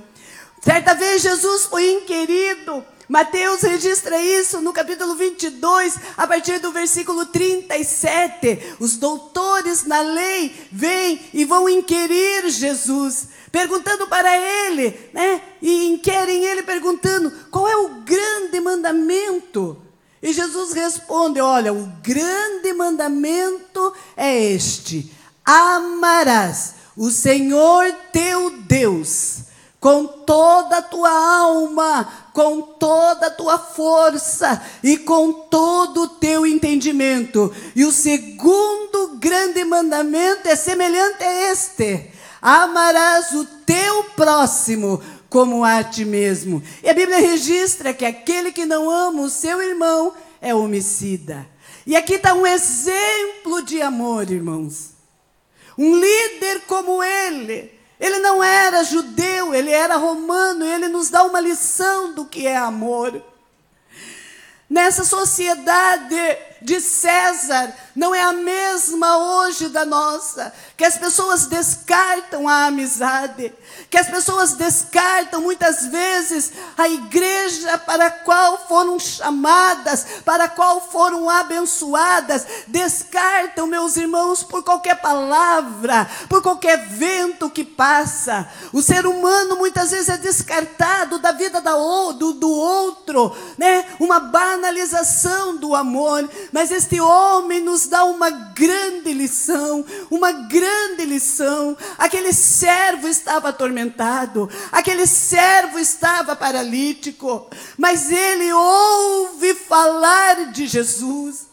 Certa 0.62 0.94
vez 0.94 1.22
Jesus 1.22 1.66
foi 1.66 1.92
inquirido. 1.92 2.84
Mateus 3.10 3.64
registra 3.64 4.22
isso 4.22 4.62
no 4.62 4.72
capítulo 4.72 5.16
22, 5.16 5.98
a 6.16 6.28
partir 6.28 6.60
do 6.60 6.72
versículo 6.72 7.26
37. 7.26 8.76
Os 8.80 8.98
doutores 8.98 9.84
na 9.84 10.00
lei 10.00 10.56
vêm 10.72 11.20
e 11.34 11.44
vão 11.44 11.68
inquirir 11.68 12.48
Jesus, 12.50 13.30
perguntando 13.52 14.06
para 14.06 14.38
ele, 14.38 14.96
né? 15.12 15.42
E 15.60 15.88
inquirem 15.88 16.46
ele 16.46 16.62
perguntando: 16.62 17.32
qual 17.50 17.68
é 17.68 17.76
o 17.78 18.02
grande 18.02 18.60
mandamento? 18.60 19.89
E 20.22 20.34
Jesus 20.34 20.74
responde: 20.74 21.40
Olha, 21.40 21.74
o 21.74 21.86
grande 22.02 22.74
mandamento 22.74 23.94
é 24.18 24.36
este: 24.44 25.12
amarás 25.46 26.76
o 26.96 27.10
Senhor 27.10 27.86
teu 28.12 28.52
Deus 28.62 29.50
com 29.80 30.06
toda 30.06 30.80
a 30.80 30.82
tua 30.82 31.10
alma, 31.10 32.30
com 32.34 32.62
toda 32.62 33.28
a 33.28 33.32
tua 33.32 33.58
força 33.58 34.62
e 34.84 34.98
com 34.98 35.32
todo 35.32 36.04
o 36.04 36.08
teu 36.08 36.46
entendimento. 36.46 37.54
E 37.76 37.86
o 37.86 37.92
segundo 37.92 39.18
grande 39.20 39.64
mandamento 39.64 40.48
é 40.48 40.56
semelhante 40.56 41.24
a 41.24 41.52
este: 41.52 42.12
amarás 42.42 43.32
o 43.32 43.46
teu 43.66 44.04
próximo 44.16 45.02
como 45.30 45.64
a 45.64 45.84
ti 45.84 46.04
mesmo. 46.04 46.62
E 46.84 46.90
a 46.90 46.94
Bíblia 46.94 47.20
registra 47.20 47.94
que 47.94 48.06
aquele 48.06 48.52
que 48.52 48.66
não 48.66 48.90
ama 48.90 49.22
o 49.22 49.30
seu 49.30 49.62
irmão 49.62 50.14
é 50.42 50.54
homicida. 50.54 51.48
E 51.86 51.96
aqui 51.96 52.16
está 52.16 52.34
um 52.34 52.46
exemplo 52.46 53.62
de 53.64 53.82
amor, 53.82 54.30
irmãos. 54.30 54.92
Um 55.78 55.96
líder 55.96 56.62
como 56.68 57.02
ele, 57.02 57.72
ele 58.00 58.20
não 58.20 58.44
era 58.44 58.84
judeu, 58.84 59.54
ele 59.54 59.72
era 59.72 59.96
romano, 59.96 60.66
ele 60.66 60.88
nos 60.88 61.10
dá 61.10 61.24
uma 61.24 61.40
lição 61.40 62.14
do 62.14 62.26
que 62.26 62.46
é 62.46 62.58
amor. 62.58 63.24
Nessa 64.70 65.04
sociedade 65.04 66.16
de 66.62 66.80
César 66.82 67.74
não 67.96 68.16
é 68.16 68.22
a 68.22 68.34
mesma 68.34 69.18
hoje 69.18 69.68
da 69.70 69.86
nossa, 69.86 70.54
que 70.78 70.86
as 70.86 70.98
pessoas 70.98 71.48
descartam 71.48 72.48
a 72.48 72.68
amizade, 72.68 73.54
que 73.90 73.98
as 73.98 74.08
pessoas 74.08 74.54
descartam 74.54 75.42
muitas 75.42 75.88
vezes 75.88 76.54
a 76.78 76.88
igreja 76.88 77.78
para 77.80 78.08
a 78.08 78.12
qual 78.12 78.68
foram 78.68 78.98
chamadas, 78.98 80.06
para 80.24 80.46
a 80.46 80.50
qual 80.50 80.80
foram 80.90 81.30
abençoadas, 81.30 82.46
descartam, 82.68 83.68
meus 83.68 83.98
irmãos, 83.98 84.44
por 84.44 84.64
qualquer 84.64 84.96
palavra, 84.96 86.10
por 86.30 86.42
qualquer 86.42 86.88
vento 86.88 87.50
que 87.50 87.64
passa. 87.64 88.48
O 88.72 88.82
ser 88.82 89.06
humano 89.06 89.58
muitas 89.58 89.92
vezes 89.92 90.10
é 90.10 90.18
descartado 90.18 91.20
da 91.20 91.32
vida 91.32 91.60
da, 91.60 91.74
do, 91.74 92.34
do 92.34 92.50
outro, 92.50 93.36
né? 93.58 93.86
uma 94.00 94.20
banalização 94.20 95.58
do 95.58 95.76
amor, 95.76 96.30
mas 96.52 96.72
este 96.72 97.00
homem 97.00 97.60
nos 97.60 97.88
dá 97.88 98.04
uma 98.06 98.30
grande 98.30 99.12
lição, 99.14 99.86
uma 100.10 100.32
grande 100.32 101.06
lição. 101.06 101.78
Aquele 101.98 102.34
servo 102.34 103.08
estava 103.08 103.50
atormentado, 103.50 104.50
aquele 104.72 105.06
servo 105.06 105.80
estava 105.80 106.36
paralítico, 106.36 107.48
mas 107.78 108.12
ele 108.12 108.52
ouve 108.54 109.54
falar 109.54 110.52
de 110.52 110.68
Jesus. 110.68 111.49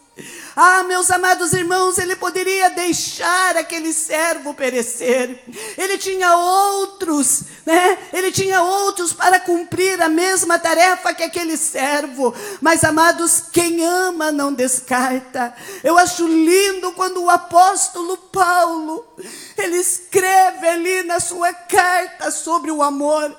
Ah, 0.58 0.82
meus 0.84 1.10
amados 1.10 1.52
irmãos, 1.52 1.98
ele 1.98 2.16
poderia 2.16 2.70
deixar 2.70 3.58
aquele 3.58 3.92
servo 3.92 4.54
perecer. 4.54 5.38
Ele 5.76 5.98
tinha 5.98 6.34
outros, 6.34 7.42
né? 7.66 7.98
Ele 8.10 8.32
tinha 8.32 8.62
outros 8.62 9.12
para 9.12 9.38
cumprir 9.38 10.00
a 10.00 10.08
mesma 10.08 10.58
tarefa 10.58 11.12
que 11.12 11.22
aquele 11.22 11.58
servo. 11.58 12.34
Mas, 12.62 12.84
amados, 12.84 13.42
quem 13.52 13.84
ama 13.84 14.32
não 14.32 14.50
descarta. 14.50 15.54
Eu 15.84 15.98
acho 15.98 16.26
lindo 16.26 16.90
quando 16.92 17.22
o 17.22 17.28
apóstolo 17.28 18.16
Paulo, 18.16 19.06
ele 19.62 19.78
escreve 19.78 20.68
ali 20.68 21.02
na 21.02 21.18
sua 21.20 21.52
carta 21.52 22.30
sobre 22.30 22.70
o 22.70 22.82
amor. 22.82 23.34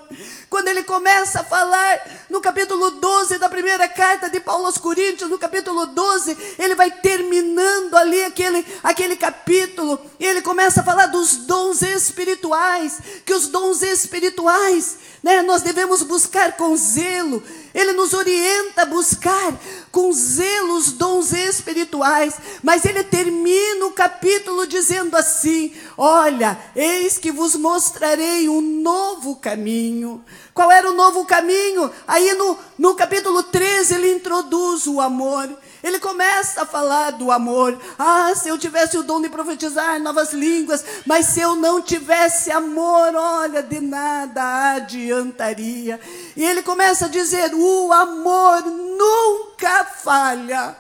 Quando 0.50 0.68
ele 0.70 0.84
começa 0.84 1.42
a 1.42 1.44
falar 1.44 2.26
no 2.30 2.42
capítulo 2.42 2.90
12 2.92 3.38
da 3.38 3.50
primeira 3.50 3.88
carta 3.88 4.30
de 4.30 4.40
Paulo 4.40 4.66
aos 4.66 4.78
Coríntios, 4.78 5.30
no 5.30 5.38
capítulo 5.38 5.86
12, 5.86 6.56
ele 6.58 6.74
vai 6.76 6.90
terminando 6.90 7.96
ali 7.96 8.24
aquele, 8.24 8.66
aquele 8.84 9.16
capítulo, 9.16 10.00
e 10.20 10.26
ele 10.26 10.42
começa 10.42 10.82
a 10.82 10.84
falar 10.84 11.08
dos 11.08 11.38
dons 11.38 11.82
espirituais, 11.82 13.00
que 13.26 13.34
os 13.34 13.48
dons 13.48 13.82
espirituais, 13.82 14.98
né, 15.22 15.42
nós 15.42 15.62
devemos 15.62 16.02
buscar 16.02 16.54
com 16.54 16.76
zelo. 16.76 17.44
Ele 17.74 17.94
nos 17.94 18.14
orienta 18.14 18.84
a 18.84 18.86
buscar 18.86 19.54
com 19.92 20.12
zelo 20.12 20.76
os 20.76 20.92
dons 20.92 21.34
espirituais, 21.34 22.36
mas 22.64 22.86
ele 22.86 23.04
termina 23.04 23.86
o 23.86 23.92
capítulo 23.92 24.66
dizendo 24.68 25.16
assim: 25.16 25.74
Olha, 25.98 26.60
eis 26.76 27.18
que 27.18 27.32
vos 27.32 27.56
mostrarei 27.56 28.50
um 28.50 28.62
novo 28.62 29.36
caminho. 29.36 30.24
Qual 30.54 30.72
era 30.72 30.90
o 30.90 30.96
novo 30.96 31.26
caminho? 31.26 31.92
Aí 32.08 32.34
no, 32.34 32.58
no 32.78 32.96
capítulo 32.96 33.44
13 33.44 33.96
ele 33.96 34.14
introduz 34.14 34.88
o 34.88 35.00
amor. 35.00 35.50
Ele 35.88 36.00
começa 36.00 36.64
a 36.64 36.66
falar 36.66 37.12
do 37.12 37.32
amor. 37.32 37.80
Ah, 37.98 38.34
se 38.36 38.50
eu 38.50 38.58
tivesse 38.58 38.98
o 38.98 39.04
dom 39.04 39.22
de 39.22 39.30
profetizar 39.30 40.00
novas 40.02 40.34
línguas, 40.34 40.84
mas 41.06 41.28
se 41.28 41.40
eu 41.40 41.56
não 41.56 41.82
tivesse 41.82 42.52
amor, 42.52 43.16
olha, 43.16 43.64
de 43.64 43.80
nada 43.80 44.76
adiantaria. 44.76 46.00
E 46.36 46.44
ele 46.44 46.62
começa 46.62 47.06
a 47.06 47.10
dizer: 47.10 47.54
o 47.54 47.94
amor 47.94 48.64
nunca 48.66 49.86
falha. 49.86 50.76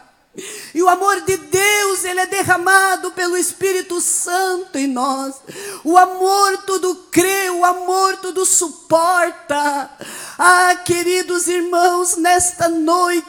E 0.73 0.83
o 0.83 0.89
amor 0.89 1.21
de 1.21 1.35
Deus, 1.35 2.03
ele 2.03 2.19
é 2.19 2.25
derramado 2.27 3.09
pelo 3.11 3.37
Espírito 3.37 3.99
Santo 3.99 4.77
em 4.77 4.85
nós. 4.85 5.35
O 5.83 5.97
amor 5.97 6.57
tudo 6.59 6.95
crê, 7.09 7.49
o 7.49 7.65
amor 7.65 8.17
tudo 8.17 8.45
suporta. 8.45 9.89
Ah, 10.39 10.75
queridos 10.85 11.47
irmãos, 11.47 12.15
nesta 12.15 12.69
noite 12.69 13.25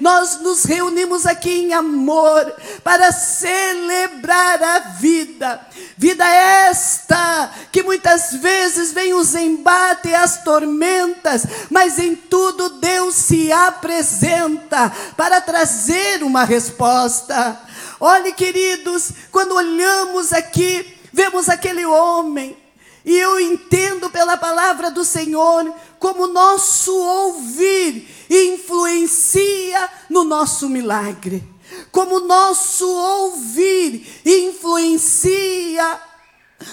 nós 0.00 0.40
nos 0.40 0.64
reunimos 0.64 1.24
aqui 1.24 1.50
em 1.50 1.72
amor 1.72 2.52
para 2.82 3.12
celebrar 3.12 4.60
a 4.60 4.78
vida. 4.98 5.60
Vida 5.96 6.26
esta 6.26 7.48
que 7.70 7.84
muitas 7.84 8.32
vezes 8.32 8.92
vem 8.92 9.14
os 9.14 9.36
embates 9.36 10.10
e 10.10 10.14
as 10.16 10.42
tormentas, 10.42 11.44
mas 11.70 12.00
em 12.00 12.16
tudo 12.16 12.80
Deus 12.80 13.14
se 13.14 13.52
apresenta 13.52 14.90
para 15.16 15.40
trazer 15.40 16.24
uma 16.24 16.42
resposta. 16.44 17.56
Olhe, 18.00 18.32
queridos, 18.32 19.12
quando 19.30 19.54
olhamos 19.54 20.32
aqui, 20.32 20.98
vemos 21.12 21.48
aquele 21.48 21.86
homem, 21.86 22.56
e 23.04 23.18
eu 23.18 23.40
entendo 23.40 24.08
pela 24.10 24.36
palavra 24.36 24.90
do 24.90 25.04
Senhor 25.04 25.72
como 25.98 26.26
nosso 26.28 26.94
ouvir 26.94 28.08
influencia 28.30 29.90
no 30.08 30.24
nosso 30.24 30.68
milagre, 30.68 31.42
como 31.90 32.20
nosso 32.20 32.88
ouvir 32.88 34.06
influencia 34.24 36.00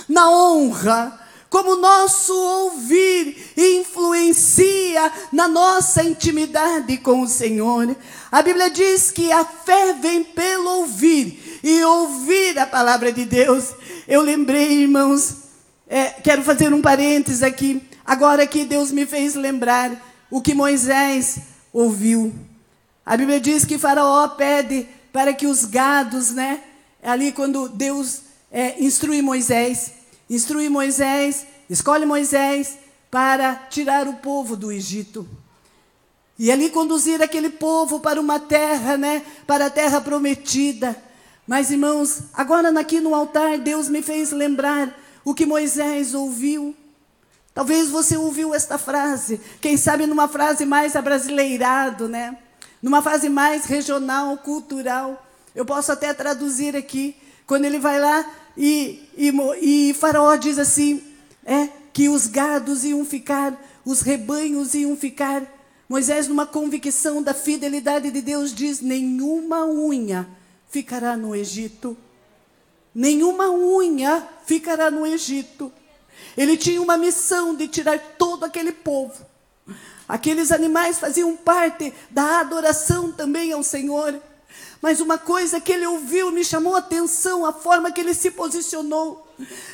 na 0.08 0.30
honra, 0.30 1.20
como 1.50 1.76
nosso 1.76 2.34
ouvir 2.34 3.54
influencia 3.58 5.12
na 5.32 5.48
nossa 5.48 6.04
intimidade 6.04 6.98
com 6.98 7.22
o 7.22 7.28
Senhor. 7.28 7.96
A 8.32 8.42
Bíblia 8.44 8.70
diz 8.70 9.10
que 9.10 9.32
a 9.32 9.44
fé 9.44 9.94
vem 9.94 10.24
pelo 10.24 10.70
ouvir 10.70 11.60
e 11.64 11.84
ouvir 11.84 12.60
a 12.60 12.68
palavra 12.68 13.12
de 13.12 13.26
Deus. 13.26 13.74
Eu 14.08 14.22
lembrei, 14.22 14.84
irmãos, 14.84 15.39
é, 15.90 16.10
quero 16.22 16.44
fazer 16.44 16.72
um 16.72 16.84
parênteses 16.84 17.42
aqui. 17.42 17.82
Agora 18.06 18.46
que 18.46 18.64
Deus 18.64 18.92
me 18.92 19.08
fez 19.08 19.34
lembrar 19.34 19.92
o 20.30 20.40
que 20.40 20.54
Moisés 20.54 21.40
ouviu. 21.74 22.32
A 23.04 23.18
Bíblia 23.18 23.40
diz 23.40 23.66
que 23.66 23.80
Faraó 23.80 24.28
pede 24.30 24.88
para 25.12 25.34
que 25.34 25.48
os 25.48 25.66
gados, 25.66 26.30
né? 26.30 26.62
Ali 27.02 27.32
quando 27.32 27.68
Deus 27.68 28.22
é, 28.52 28.82
instrui 28.84 29.24
Moisés, 29.24 29.94
instrui 30.30 30.70
Moisés, 30.70 31.48
escolhe 31.68 32.06
Moisés 32.06 32.78
para 33.10 33.56
tirar 33.56 34.08
o 34.08 34.14
povo 34.18 34.56
do 34.56 34.72
Egito. 34.72 35.28
E 36.38 36.52
ali 36.52 36.70
conduzir 36.70 37.20
aquele 37.22 37.50
povo 37.50 38.00
para 38.00 38.22
uma 38.22 38.40
terra, 38.40 38.96
né? 38.96 39.24
Para 39.48 39.66
a 39.66 39.70
terra 39.72 40.00
prometida. 40.00 40.96
Mas, 41.48 41.72
irmãos, 41.72 42.20
agora 42.32 42.70
aqui 42.80 43.00
no 43.00 43.16
altar, 43.16 43.58
Deus 43.58 43.90
me 43.90 44.04
fez 44.04 44.32
lembrar 44.32 44.96
o 45.24 45.34
que 45.34 45.46
Moisés 45.46 46.14
ouviu. 46.14 46.76
Talvez 47.54 47.90
você 47.90 48.16
ouviu 48.16 48.54
esta 48.54 48.78
frase, 48.78 49.40
quem 49.60 49.76
sabe 49.76 50.06
numa 50.06 50.28
frase 50.28 50.66
mais 50.66 50.96
abrasileirado, 50.96 52.08
né? 52.08 52.38
Numa 52.82 53.02
frase 53.02 53.28
mais 53.28 53.66
regional, 53.66 54.38
cultural. 54.38 55.26
Eu 55.54 55.66
posso 55.66 55.92
até 55.92 56.14
traduzir 56.14 56.76
aqui, 56.76 57.16
quando 57.46 57.66
ele 57.66 57.80
vai 57.80 58.00
lá 58.00 58.26
e, 58.56 59.04
e, 59.18 59.34
e 59.62 59.94
Faraó 59.94 60.36
diz 60.36 60.60
assim, 60.60 61.04
é, 61.46 61.70
que 61.92 62.08
os 62.08 62.28
gados 62.28 62.84
iam 62.84 63.04
ficar, 63.04 63.60
os 63.84 64.02
rebanhos 64.02 64.74
iam 64.74 64.96
ficar. 64.96 65.44
Moisés, 65.90 66.28
numa 66.28 66.46
convicção 66.46 67.24
da 67.24 67.34
fidelidade 67.34 68.12
de 68.12 68.22
Deus, 68.22 68.54
diz: 68.54 68.80
nenhuma 68.80 69.66
unha 69.66 70.28
ficará 70.70 71.18
no 71.18 71.36
Egito. 71.36 71.98
Nenhuma 73.00 73.50
unha 73.50 74.28
ficará 74.46 74.92
no 74.92 75.08
Egito. 75.08 75.72
Ele 76.36 76.58
tinha 76.58 76.82
uma 76.82 76.98
missão 76.98 77.56
de 77.56 77.66
tirar 77.66 77.98
todo 78.18 78.44
aquele 78.44 78.74
povo. 78.74 79.26
Aqueles 80.06 80.52
animais 80.52 81.00
faziam 81.00 81.34
parte 81.38 81.94
da 82.10 82.42
adoração 82.42 83.10
também 83.10 83.54
ao 83.54 83.64
Senhor. 83.64 84.20
Mas 84.82 85.00
uma 85.00 85.18
coisa 85.18 85.62
que 85.62 85.72
ele 85.72 85.88
ouviu 85.88 86.30
me 86.30 86.44
chamou 86.44 86.76
a 86.76 86.80
atenção, 86.80 87.46
a 87.46 87.54
forma 87.54 87.90
que 87.90 88.02
ele 88.02 88.14
se 88.14 88.32
posicionou. 88.32 89.26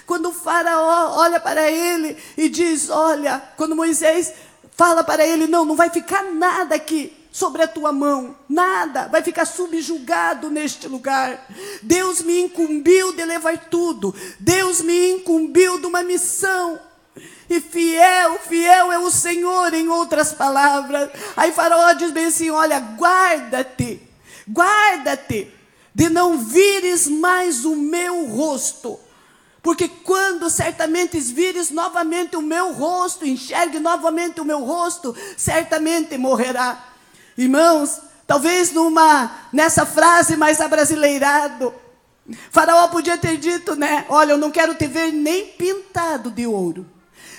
Quando 0.05 0.29
o 0.29 0.31
faraó 0.31 1.17
olha 1.17 1.39
para 1.39 1.71
ele 1.71 2.15
e 2.37 2.47
diz: 2.47 2.91
Olha, 2.91 3.41
quando 3.57 3.75
Moisés 3.75 4.33
fala 4.77 5.03
para 5.03 5.25
ele: 5.25 5.47
Não, 5.47 5.65
não 5.65 5.75
vai 5.75 5.89
ficar 5.89 6.25
nada 6.25 6.75
aqui 6.75 7.11
sobre 7.35 7.63
a 7.63 7.67
tua 7.67 7.91
mão, 7.91 8.33
nada 8.47 9.09
vai 9.09 9.21
ficar 9.21 9.43
subjugado 9.43 10.49
neste 10.49 10.87
lugar. 10.87 11.45
Deus 11.83 12.21
me 12.21 12.39
incumbiu 12.39 13.11
de 13.11 13.25
levar 13.25 13.57
tudo, 13.69 14.15
Deus 14.39 14.79
me 14.79 15.11
incumbiu 15.11 15.77
de 15.77 15.85
uma 15.85 16.01
missão. 16.01 16.79
E 17.49 17.59
fiel, 17.59 18.39
fiel 18.39 18.89
é 18.89 18.99
o 18.99 19.11
Senhor, 19.11 19.73
em 19.73 19.89
outras 19.89 20.31
palavras. 20.31 21.09
Aí 21.35 21.51
Faraó 21.51 21.91
diz 21.91 22.11
bem 22.11 22.27
assim: 22.27 22.49
olha, 22.51 22.79
guarda-te, 22.79 24.01
guarda-te 24.49 25.51
de 25.93 26.07
não 26.07 26.37
vires 26.37 27.05
mais 27.05 27.65
o 27.65 27.75
meu 27.75 28.27
rosto. 28.27 28.97
Porque 29.61 29.89
quando 29.89 30.49
certamente 30.49 31.19
vires 31.19 31.69
novamente 31.69 32.37
o 32.37 32.41
meu 32.41 32.71
rosto, 32.71 33.25
enxergue 33.25 33.79
novamente 33.79 34.39
o 34.39 34.45
meu 34.45 34.61
rosto, 34.61 35.13
certamente 35.35 36.17
morrerá. 36.17 36.94
Irmãos, 37.37 38.01
talvez 38.25 38.71
numa 38.71 39.31
nessa 39.51 39.85
frase 39.85 40.35
mais 40.37 40.61
abrasileirado, 40.61 41.73
Faraó 42.49 42.87
podia 42.87 43.17
ter 43.17 43.37
dito, 43.37 43.75
né? 43.75 44.05
Olha, 44.09 44.31
eu 44.31 44.37
não 44.37 44.49
quero 44.49 44.73
te 44.75 44.87
ver 44.87 45.11
nem 45.11 45.45
pintado 45.47 46.31
de 46.31 46.47
ouro. 46.47 46.85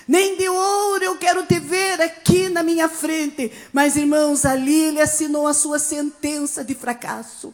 Nem 0.06 0.36
de 0.36 0.48
ouro 0.48 1.02
eu 1.02 1.16
quero 1.16 1.44
te 1.44 1.58
ver 1.58 2.00
aqui 2.00 2.48
na 2.48 2.62
minha 2.62 2.88
frente. 2.88 3.52
Mas, 3.72 3.96
irmãos, 3.96 4.44
ali 4.44 4.82
ele 4.82 5.00
assinou 5.00 5.48
a 5.48 5.54
sua 5.54 5.80
sentença 5.80 6.62
de 6.62 6.74
fracasso. 6.74 7.52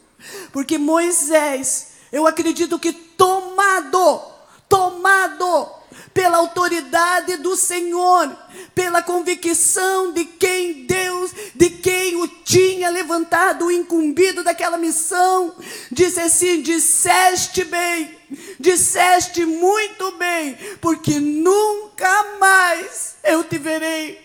Porque 0.51 0.77
Moisés, 0.77 1.87
eu 2.11 2.27
acredito 2.27 2.77
que 2.77 2.93
tomado, 2.93 4.21
tomado 4.69 5.71
pela 6.13 6.37
autoridade 6.37 7.37
do 7.37 7.55
Senhor, 7.55 8.31
pela 8.75 9.01
convicção 9.01 10.11
de 10.13 10.25
quem 10.25 10.85
Deus, 10.85 11.31
de 11.53 11.69
quem 11.69 12.15
o 12.15 12.27
tinha 12.27 12.89
levantado, 12.89 13.71
incumbido 13.71 14.43
daquela 14.43 14.77
missão, 14.77 15.55
disse 15.91 16.19
assim: 16.19 16.61
disseste 16.61 17.63
bem, 17.63 18.17
disseste 18.59 19.45
muito 19.45 20.11
bem, 20.17 20.57
porque 20.81 21.19
nunca 21.19 22.37
mais 22.39 23.15
eu 23.23 23.43
te 23.43 23.57
verei. 23.57 24.21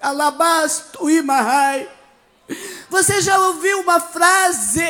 Alabasto 0.00 1.10
e 1.10 1.20
Mahai. 1.22 1.88
Você 2.88 3.20
já 3.20 3.38
ouviu 3.48 3.80
uma 3.80 4.00
frase 4.00 4.82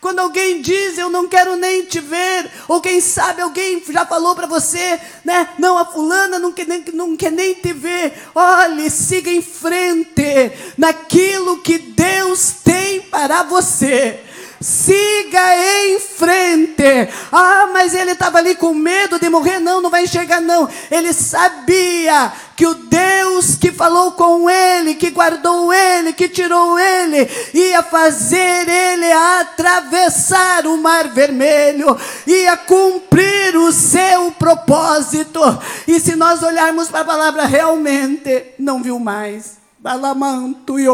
quando 0.00 0.18
alguém 0.18 0.60
diz 0.60 0.98
eu 0.98 1.08
não 1.08 1.28
quero 1.28 1.56
nem 1.56 1.84
te 1.84 2.00
ver, 2.00 2.50
ou 2.68 2.80
quem 2.80 3.00
sabe 3.00 3.42
alguém 3.42 3.82
já 3.88 4.04
falou 4.04 4.34
para 4.34 4.46
você, 4.46 5.00
né? 5.24 5.48
Não, 5.58 5.78
a 5.78 5.84
fulana 5.84 6.38
não 6.38 6.52
quer, 6.52 6.66
nem, 6.66 6.84
não 6.92 7.16
quer 7.16 7.32
nem 7.32 7.54
te 7.54 7.72
ver. 7.72 8.12
Olhe, 8.34 8.90
siga 8.90 9.30
em 9.30 9.42
frente 9.42 10.52
naquilo 10.76 11.60
que 11.60 11.78
Deus 11.78 12.54
tem 12.64 13.00
para 13.02 13.42
você. 13.42 14.20
Siga 14.62 15.56
em 15.56 15.98
frente. 15.98 17.08
Ah, 17.32 17.68
mas 17.72 17.94
ele 17.94 18.12
estava 18.12 18.38
ali 18.38 18.54
com 18.54 18.72
medo 18.72 19.18
de 19.18 19.28
morrer. 19.28 19.58
Não, 19.58 19.80
não 19.80 19.90
vai 19.90 20.04
enxergar, 20.04 20.40
não. 20.40 20.68
Ele 20.90 21.12
sabia 21.12 22.32
que 22.56 22.66
o 22.66 22.74
Deus 22.74 23.56
que 23.56 23.72
falou 23.72 24.12
com 24.12 24.48
ele, 24.48 24.94
que 24.94 25.10
guardou 25.10 25.72
ele, 25.72 26.12
que 26.12 26.28
tirou 26.28 26.78
ele, 26.78 27.28
ia 27.52 27.82
fazer 27.82 28.68
ele 28.68 29.10
atravessar 29.12 30.66
o 30.66 30.76
mar 30.76 31.08
vermelho, 31.08 31.98
ia 32.26 32.56
cumprir 32.56 33.56
o 33.56 33.72
seu 33.72 34.30
propósito. 34.32 35.40
E 35.88 35.98
se 35.98 36.14
nós 36.14 36.42
olharmos 36.42 36.88
para 36.88 37.00
a 37.00 37.04
palavra, 37.04 37.46
realmente 37.46 38.54
não 38.58 38.82
viu 38.82 38.98
mais. 39.00 39.56
Balamanto 39.80 40.78
e. 40.78 40.86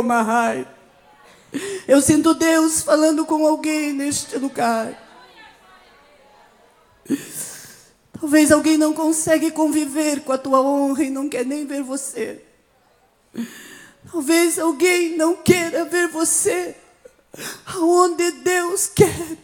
Eu 1.86 2.00
sinto 2.02 2.34
Deus 2.34 2.82
falando 2.82 3.24
com 3.24 3.46
alguém 3.46 3.92
neste 3.92 4.36
lugar. 4.36 5.06
Talvez 8.20 8.52
alguém 8.52 8.76
não 8.76 8.92
consegue 8.92 9.50
conviver 9.50 10.20
com 10.20 10.32
a 10.32 10.38
tua 10.38 10.60
honra 10.60 11.04
e 11.04 11.10
não 11.10 11.28
quer 11.28 11.46
nem 11.46 11.66
ver 11.66 11.82
você. 11.82 12.42
Talvez 14.10 14.58
alguém 14.58 15.16
não 15.16 15.36
queira 15.36 15.84
ver 15.84 16.08
você 16.08 16.76
aonde 17.66 18.30
Deus 18.32 18.88
quer 18.88 19.38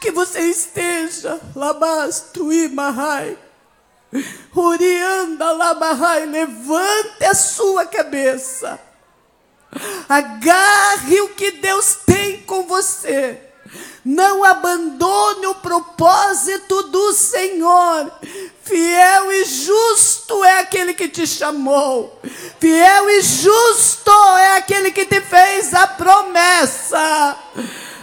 que 0.00 0.10
você 0.10 0.40
esteja. 0.40 1.40
Labasto 1.54 2.52
e 2.52 2.68
Mahai. 2.68 3.38
Urianda 4.54 5.52
Labahai, 5.52 6.26
levante 6.26 7.24
a 7.24 7.34
sua 7.34 7.86
cabeça. 7.86 8.80
Agarre 10.08 11.20
o 11.20 11.28
que 11.30 11.50
Deus 11.52 11.98
tem 12.06 12.42
com 12.42 12.64
você. 12.64 13.40
Não 14.04 14.44
abandone 14.44 15.46
o 15.48 15.54
propósito 15.56 16.84
do 16.84 17.12
Senhor. 17.12 18.12
Fiel 18.62 19.32
e 19.32 19.44
justo 19.44 20.44
é 20.44 20.60
aquele 20.60 20.94
que 20.94 21.08
te 21.08 21.26
chamou. 21.26 22.20
Fiel 22.60 23.10
e 23.10 23.22
justo 23.22 24.10
é 24.38 24.56
aquele 24.58 24.92
que 24.92 25.04
te 25.04 25.20
fez 25.20 25.74
a 25.74 25.88
promessa. 25.88 27.36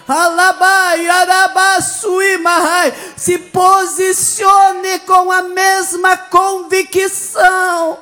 Alabai, 0.05 1.07
Arabasui, 1.07 2.37
Mahai. 2.37 2.93
Se 3.15 3.37
posicione 3.37 4.99
com 4.99 5.31
a 5.31 5.41
mesma 5.41 6.17
convicção 6.17 7.97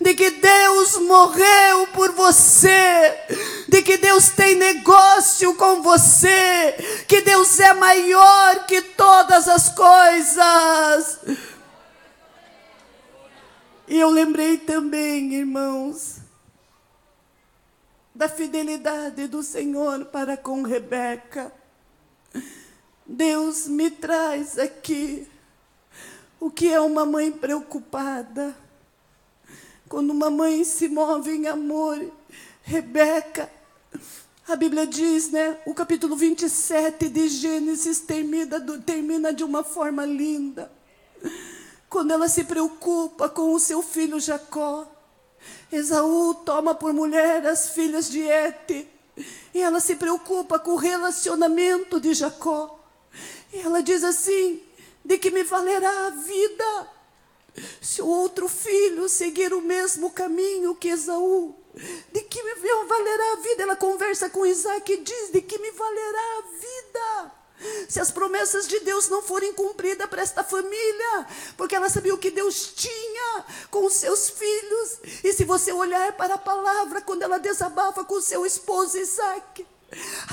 de 0.00 0.14
que 0.14 0.30
Deus 0.30 0.96
morreu 0.98 1.86
por 1.88 2.12
você, 2.12 3.18
de 3.68 3.82
que 3.82 3.98
Deus 3.98 4.30
tem 4.30 4.54
negócio 4.54 5.54
com 5.56 5.82
você, 5.82 7.04
que 7.06 7.20
Deus 7.20 7.60
é 7.60 7.74
maior 7.74 8.66
que 8.66 8.80
todas 8.80 9.46
as 9.46 9.68
coisas. 9.68 11.20
E 13.86 13.98
eu 13.98 14.08
lembrei 14.08 14.56
também, 14.56 15.34
irmãos, 15.34 16.16
da 18.14 18.28
fidelidade 18.28 19.26
do 19.26 19.42
Senhor 19.42 20.06
para 20.06 20.34
com 20.36 20.62
Rebeca. 20.62 21.52
Deus 23.04 23.66
me 23.66 23.90
traz 23.90 24.58
aqui 24.58 25.28
o 26.38 26.50
que 26.50 26.72
é 26.72 26.80
uma 26.80 27.04
mãe 27.04 27.30
preocupada 27.30 28.56
quando 29.90 30.10
uma 30.10 30.30
mãe 30.30 30.62
se 30.62 30.88
move 30.88 31.32
em 31.32 31.48
amor, 31.48 32.00
Rebeca, 32.62 33.50
a 34.46 34.54
Bíblia 34.54 34.86
diz, 34.86 35.32
né? 35.32 35.58
O 35.66 35.74
capítulo 35.74 36.14
27 36.14 37.08
de 37.08 37.28
Gênesis 37.28 37.98
termina, 37.98 38.60
termina 38.86 39.32
de 39.32 39.42
uma 39.42 39.64
forma 39.64 40.06
linda. 40.06 40.70
Quando 41.88 42.12
ela 42.12 42.28
se 42.28 42.44
preocupa 42.44 43.28
com 43.28 43.52
o 43.52 43.58
seu 43.58 43.82
filho 43.82 44.20
Jacó, 44.20 44.86
Esaú 45.72 46.34
toma 46.34 46.72
por 46.72 46.92
mulher 46.92 47.44
as 47.44 47.70
filhas 47.70 48.08
de 48.08 48.20
Ete, 48.20 48.86
e 49.52 49.60
ela 49.60 49.80
se 49.80 49.96
preocupa 49.96 50.56
com 50.60 50.70
o 50.70 50.76
relacionamento 50.76 51.98
de 51.98 52.14
Jacó. 52.14 52.78
E 53.52 53.58
ela 53.58 53.82
diz 53.82 54.04
assim: 54.04 54.62
de 55.04 55.18
que 55.18 55.32
me 55.32 55.42
valerá 55.42 56.06
a 56.06 56.10
vida? 56.10 56.99
Se 57.80 58.00
o 58.02 58.06
outro 58.06 58.48
filho 58.48 59.08
seguir 59.08 59.52
o 59.52 59.60
mesmo 59.60 60.10
caminho 60.10 60.74
que 60.74 60.88
Esaú, 60.88 61.54
de 62.12 62.20
que 62.22 62.42
me 62.42 62.54
valerá 62.86 63.32
a 63.32 63.36
vida? 63.36 63.62
Ela 63.62 63.76
conversa 63.76 64.28
com 64.28 64.46
Isaac 64.46 64.92
e 64.92 64.96
diz: 64.98 65.30
de 65.30 65.40
que 65.40 65.58
me 65.58 65.70
valerá 65.70 66.38
a 66.38 66.42
vida? 66.42 67.40
Se 67.88 68.00
as 68.00 68.10
promessas 68.10 68.66
de 68.66 68.80
Deus 68.80 69.08
não 69.08 69.22
forem 69.22 69.52
cumpridas 69.52 70.08
para 70.08 70.22
esta 70.22 70.42
família, 70.42 71.26
porque 71.56 71.76
ela 71.76 71.90
sabia 71.90 72.14
o 72.14 72.18
que 72.18 72.30
Deus 72.30 72.72
tinha 72.74 73.44
com 73.70 73.84
os 73.84 73.94
seus 73.94 74.30
filhos, 74.30 74.98
e 75.22 75.32
se 75.32 75.44
você 75.44 75.70
olhar 75.70 76.16
para 76.16 76.34
a 76.34 76.38
palavra, 76.38 77.02
quando 77.02 77.22
ela 77.22 77.38
desabafa 77.38 78.02
com 78.04 78.20
seu 78.20 78.46
esposo 78.46 78.98
Isaac, 78.98 79.66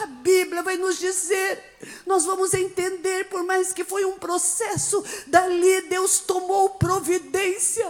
a 0.01 0.05
Bíblia 0.05 0.61
vai 0.61 0.77
nos 0.77 0.97
dizer, 0.99 1.63
nós 2.05 2.25
vamos 2.25 2.53
entender, 2.53 3.25
por 3.25 3.43
mais 3.43 3.73
que 3.73 3.83
foi 3.83 4.05
um 4.05 4.17
processo, 4.17 5.03
dali 5.25 5.81
Deus 5.81 6.19
tomou 6.19 6.71
providência, 6.71 7.87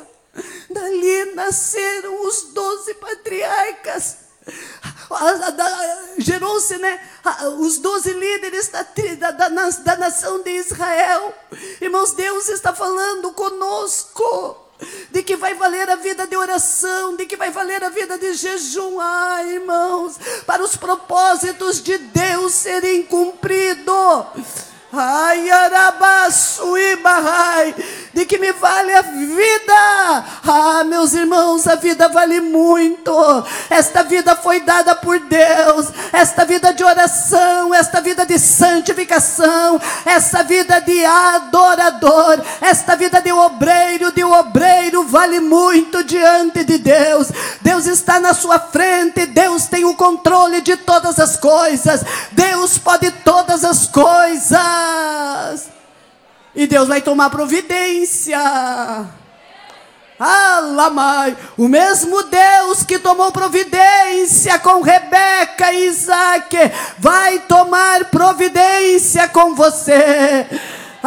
dali 0.70 1.34
nasceram 1.34 2.26
os 2.26 2.44
doze 2.54 2.94
patriarcas. 2.96 4.18
Gerou-se 6.18 6.78
né, 6.78 7.06
os 7.60 7.80
doze 7.80 8.14
líderes 8.14 8.70
da, 8.70 8.84
da, 9.20 9.32
da, 9.32 9.70
da 9.70 9.96
nação 9.98 10.42
de 10.42 10.52
Israel. 10.52 11.34
Irmãos, 11.82 12.14
Deus 12.14 12.48
está 12.48 12.74
falando 12.74 13.34
conosco 13.34 14.67
de 15.12 15.24
que 15.24 15.36
vai 15.36 15.54
valer 15.56 15.90
a 15.90 15.96
vida 15.96 16.28
de 16.28 16.36
oração, 16.36 17.16
de 17.16 17.26
que 17.26 17.36
vai 17.36 17.50
valer 17.52 17.84
a 17.84 17.90
vida 17.90 18.18
de 18.18 18.34
jejum, 18.34 19.00
ai 19.00 19.56
irmãos, 19.56 20.18
para 20.46 20.64
os 20.64 20.76
propósitos 20.76 21.82
de 21.82 21.98
Deus 21.98 22.54
serem 22.54 23.04
cumpridos. 23.04 24.26
Ai, 24.92 25.50
arabaçu 25.50 26.78
e 26.78 26.96
barrai, 26.98 27.76
de 28.14 28.26
que 28.26 28.38
me 28.38 28.52
vale 28.54 28.94
a 28.94 29.02
vida. 29.02 30.26
Ah, 30.48 30.84
meus 30.86 31.14
irmãos, 31.14 31.68
a 31.68 31.76
vida 31.76 32.08
vale 32.08 32.40
muito. 32.42 33.12
Esta 33.70 34.04
vida 34.04 34.36
foi 34.36 34.62
dada 34.62 34.96
por 34.96 35.20
Deus. 35.20 35.88
Esta 36.12 36.46
vida 36.46 36.74
de 36.74 36.84
oração, 36.84 37.74
esta 37.74 38.02
vida 38.02 38.26
de 38.26 38.40
santificação, 38.40 39.80
esta 40.06 40.44
vida 40.44 40.80
de 40.82 41.06
adorador, 41.06 42.42
esta 42.62 42.96
vida 42.96 43.22
de 43.22 43.32
obreiro, 43.32 44.12
de 44.12 44.24
obreiro 44.24 45.04
vale 45.04 45.40
muito 45.40 46.04
diante 46.04 46.64
de 46.64 46.78
Deus. 46.78 47.28
Deus 47.62 47.86
está 47.86 48.20
na 48.20 48.34
sua 48.34 48.60
frente, 48.60 49.26
Deus 49.26 49.66
tem 49.66 49.86
o 49.86 49.96
controle 49.96 50.62
de 50.62 50.76
todas 50.78 51.20
as 51.20 51.38
coisas. 51.38 52.04
Deus 52.32 52.78
pode 52.78 53.12
todas 53.12 53.64
as 53.64 53.88
coisas. 53.88 55.77
E 56.58 56.66
Deus 56.66 56.88
vai 56.88 57.02
tomar 57.02 57.30
providência. 57.30 58.40
Alamai, 60.20 61.38
o 61.56 61.68
mesmo 61.68 62.24
Deus 62.24 62.82
que 62.82 62.98
tomou 62.98 63.32
providência 63.32 64.58
com 64.58 64.82
Rebeca 64.82 65.72
e 65.72 65.86
Isaac, 65.86 66.58
vai 66.98 67.38
tomar 67.42 68.06
providência 68.06 69.28
com 69.28 69.54
você. 69.54 70.48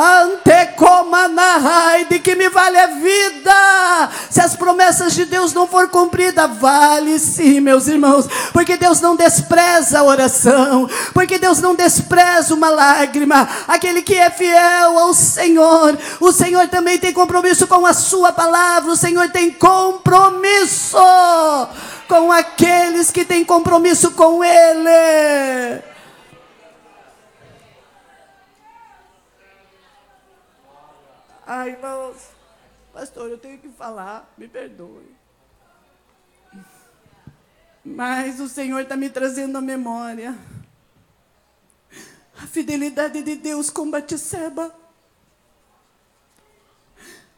Antecomanahai, 0.00 2.06
de 2.06 2.18
que 2.18 2.34
me 2.34 2.48
vale 2.48 2.78
a 2.78 2.86
vida. 2.86 4.08
Se 4.30 4.40
as 4.40 4.56
promessas 4.56 5.12
de 5.12 5.26
Deus 5.26 5.52
não 5.52 5.66
for 5.66 5.88
cumprida, 5.88 6.46
vale 6.46 7.18
sim, 7.18 7.60
meus 7.60 7.86
irmãos, 7.86 8.26
porque 8.52 8.78
Deus 8.78 9.02
não 9.02 9.14
despreza 9.14 9.98
a 9.98 10.02
oração, 10.02 10.88
porque 11.12 11.38
Deus 11.38 11.60
não 11.60 11.74
despreza 11.74 12.54
uma 12.54 12.70
lágrima. 12.70 13.46
Aquele 13.68 14.00
que 14.00 14.14
é 14.14 14.30
fiel 14.30 14.98
ao 14.98 15.12
Senhor, 15.12 15.98
o 16.18 16.32
Senhor 16.32 16.66
também 16.68 16.98
tem 16.98 17.12
compromisso 17.12 17.66
com 17.66 17.84
a 17.84 17.92
sua 17.92 18.32
palavra, 18.32 18.90
o 18.90 18.96
Senhor 18.96 19.28
tem 19.28 19.50
compromisso 19.50 20.96
com 22.08 22.32
aqueles 22.32 23.10
que 23.10 23.22
têm 23.24 23.44
compromisso 23.44 24.12
com 24.12 24.42
Ele. 24.42 25.89
Ai, 31.52 31.70
irmãos, 31.70 32.16
pastor, 32.92 33.28
eu 33.28 33.36
tenho 33.36 33.58
que 33.58 33.68
falar, 33.70 34.32
me 34.38 34.46
perdoe. 34.46 35.16
Mas 37.84 38.38
o 38.38 38.48
Senhor 38.48 38.78
está 38.78 38.96
me 38.96 39.10
trazendo 39.10 39.58
à 39.58 39.60
memória 39.60 40.38
a 42.40 42.46
fidelidade 42.46 43.20
de 43.24 43.34
Deus 43.34 43.68
com 43.68 43.90
Batseba. 43.90 44.72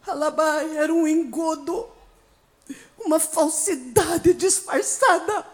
Alabai 0.07 0.77
era 0.77 0.93
um 0.93 1.09
engodo, 1.09 1.89
uma 2.99 3.19
falsidade 3.19 4.35
disfarçada. 4.35 5.47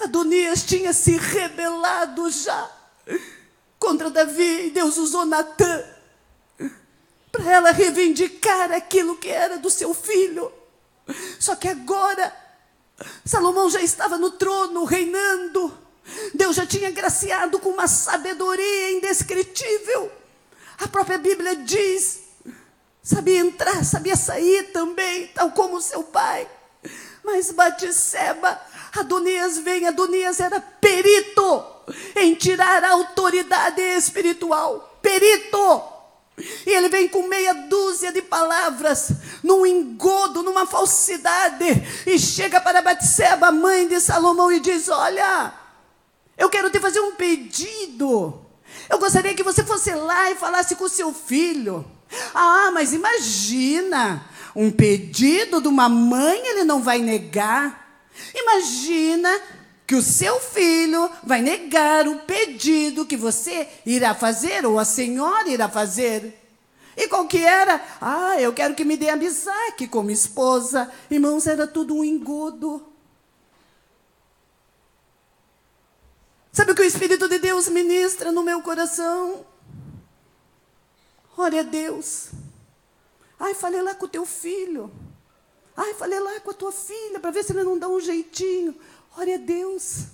Adonias 0.00 0.62
tinha 0.62 0.92
se 0.92 1.16
rebelado 1.16 2.30
já 2.30 2.70
contra 3.82 4.08
Davi, 4.08 4.68
e 4.68 4.70
Deus 4.70 4.96
usou 4.96 5.26
Natã 5.26 5.84
para 7.32 7.50
ela 7.50 7.72
reivindicar 7.72 8.70
aquilo 8.70 9.16
que 9.16 9.28
era 9.28 9.58
do 9.58 9.68
seu 9.68 9.92
filho. 9.92 10.52
Só 11.40 11.56
que 11.56 11.66
agora, 11.66 12.32
Salomão 13.24 13.68
já 13.68 13.80
estava 13.80 14.16
no 14.16 14.30
trono, 14.30 14.84
reinando. 14.84 15.76
Deus 16.32 16.54
já 16.54 16.64
tinha 16.64 16.92
graciado 16.92 17.58
com 17.58 17.70
uma 17.70 17.88
sabedoria 17.88 18.92
indescritível. 18.92 20.12
A 20.78 20.86
própria 20.86 21.18
Bíblia 21.18 21.56
diz: 21.56 22.20
sabia 23.02 23.40
entrar, 23.40 23.84
sabia 23.84 24.14
sair 24.14 24.70
também, 24.70 25.26
tal 25.28 25.50
como 25.50 25.80
seu 25.80 26.04
pai. 26.04 26.48
Mas 27.24 27.50
Batisseba, 27.50 28.60
Adonias 28.94 29.58
vem, 29.58 29.88
Adonias 29.88 30.38
era 30.38 30.60
perito 30.82 31.64
em 32.16 32.34
tirar 32.34 32.82
a 32.82 32.90
autoridade 32.90 33.80
espiritual. 33.80 34.98
Perito. 35.00 35.82
E 36.66 36.70
ele 36.70 36.88
vem 36.88 37.08
com 37.08 37.28
meia 37.28 37.54
dúzia 37.54 38.10
de 38.10 38.20
palavras, 38.20 39.12
num 39.44 39.64
engodo, 39.64 40.42
numa 40.42 40.66
falsidade, 40.66 41.64
e 42.06 42.18
chega 42.18 42.60
para 42.60 42.82
Batseba, 42.82 43.52
mãe 43.52 43.86
de 43.86 44.00
Salomão, 44.00 44.50
e 44.50 44.58
diz: 44.58 44.88
Olha, 44.88 45.52
eu 46.36 46.50
quero 46.50 46.70
te 46.70 46.80
fazer 46.80 47.00
um 47.00 47.12
pedido. 47.12 48.40
Eu 48.88 48.98
gostaria 48.98 49.34
que 49.34 49.42
você 49.42 49.62
fosse 49.62 49.94
lá 49.94 50.30
e 50.30 50.34
falasse 50.34 50.74
com 50.74 50.88
seu 50.88 51.12
filho. 51.12 51.84
Ah, 52.34 52.70
mas 52.72 52.92
imagina, 52.92 54.26
um 54.56 54.70
pedido 54.70 55.60
de 55.60 55.68
uma 55.68 55.88
mãe 55.88 56.40
ele 56.46 56.64
não 56.64 56.82
vai 56.82 56.98
negar. 56.98 58.00
Imagina 58.34 59.30
que 59.92 59.96
o 59.96 60.00
seu 60.00 60.40
filho 60.40 61.10
vai 61.22 61.42
negar 61.42 62.08
o 62.08 62.20
pedido 62.20 63.04
que 63.04 63.14
você 63.14 63.68
irá 63.84 64.14
fazer, 64.14 64.64
ou 64.64 64.78
a 64.78 64.86
senhora 64.86 65.50
irá 65.50 65.68
fazer. 65.68 66.32
E 66.96 67.06
qual 67.08 67.28
que 67.28 67.44
era? 67.44 67.78
Ah, 68.00 68.40
eu 68.40 68.54
quero 68.54 68.74
que 68.74 68.86
me 68.86 68.96
dê 68.96 69.10
amizade 69.10 69.86
como 69.88 70.10
esposa. 70.10 70.90
Irmãos, 71.10 71.46
era 71.46 71.66
tudo 71.66 71.94
um 71.94 72.02
engodo. 72.02 72.82
Sabe 76.50 76.72
o 76.72 76.74
que 76.74 76.80
o 76.80 76.86
Espírito 76.86 77.28
de 77.28 77.38
Deus 77.38 77.68
ministra 77.68 78.32
no 78.32 78.42
meu 78.42 78.62
coração? 78.62 79.44
Ore 81.36 81.58
a 81.58 81.62
Deus. 81.62 82.30
Ai, 83.38 83.52
falei 83.52 83.82
lá 83.82 83.94
com 83.94 84.06
o 84.06 84.08
teu 84.08 84.24
filho. 84.24 84.90
Ai, 85.76 85.92
falei 85.92 86.18
lá 86.18 86.40
com 86.40 86.50
a 86.50 86.54
tua 86.54 86.72
filha 86.72 87.20
para 87.20 87.30
ver 87.30 87.44
se 87.44 87.52
ele 87.52 87.62
não 87.62 87.78
dá 87.78 87.88
um 87.88 88.00
jeitinho. 88.00 88.74
Ore 89.16 89.34
a 89.34 89.38
Deus. 89.38 90.06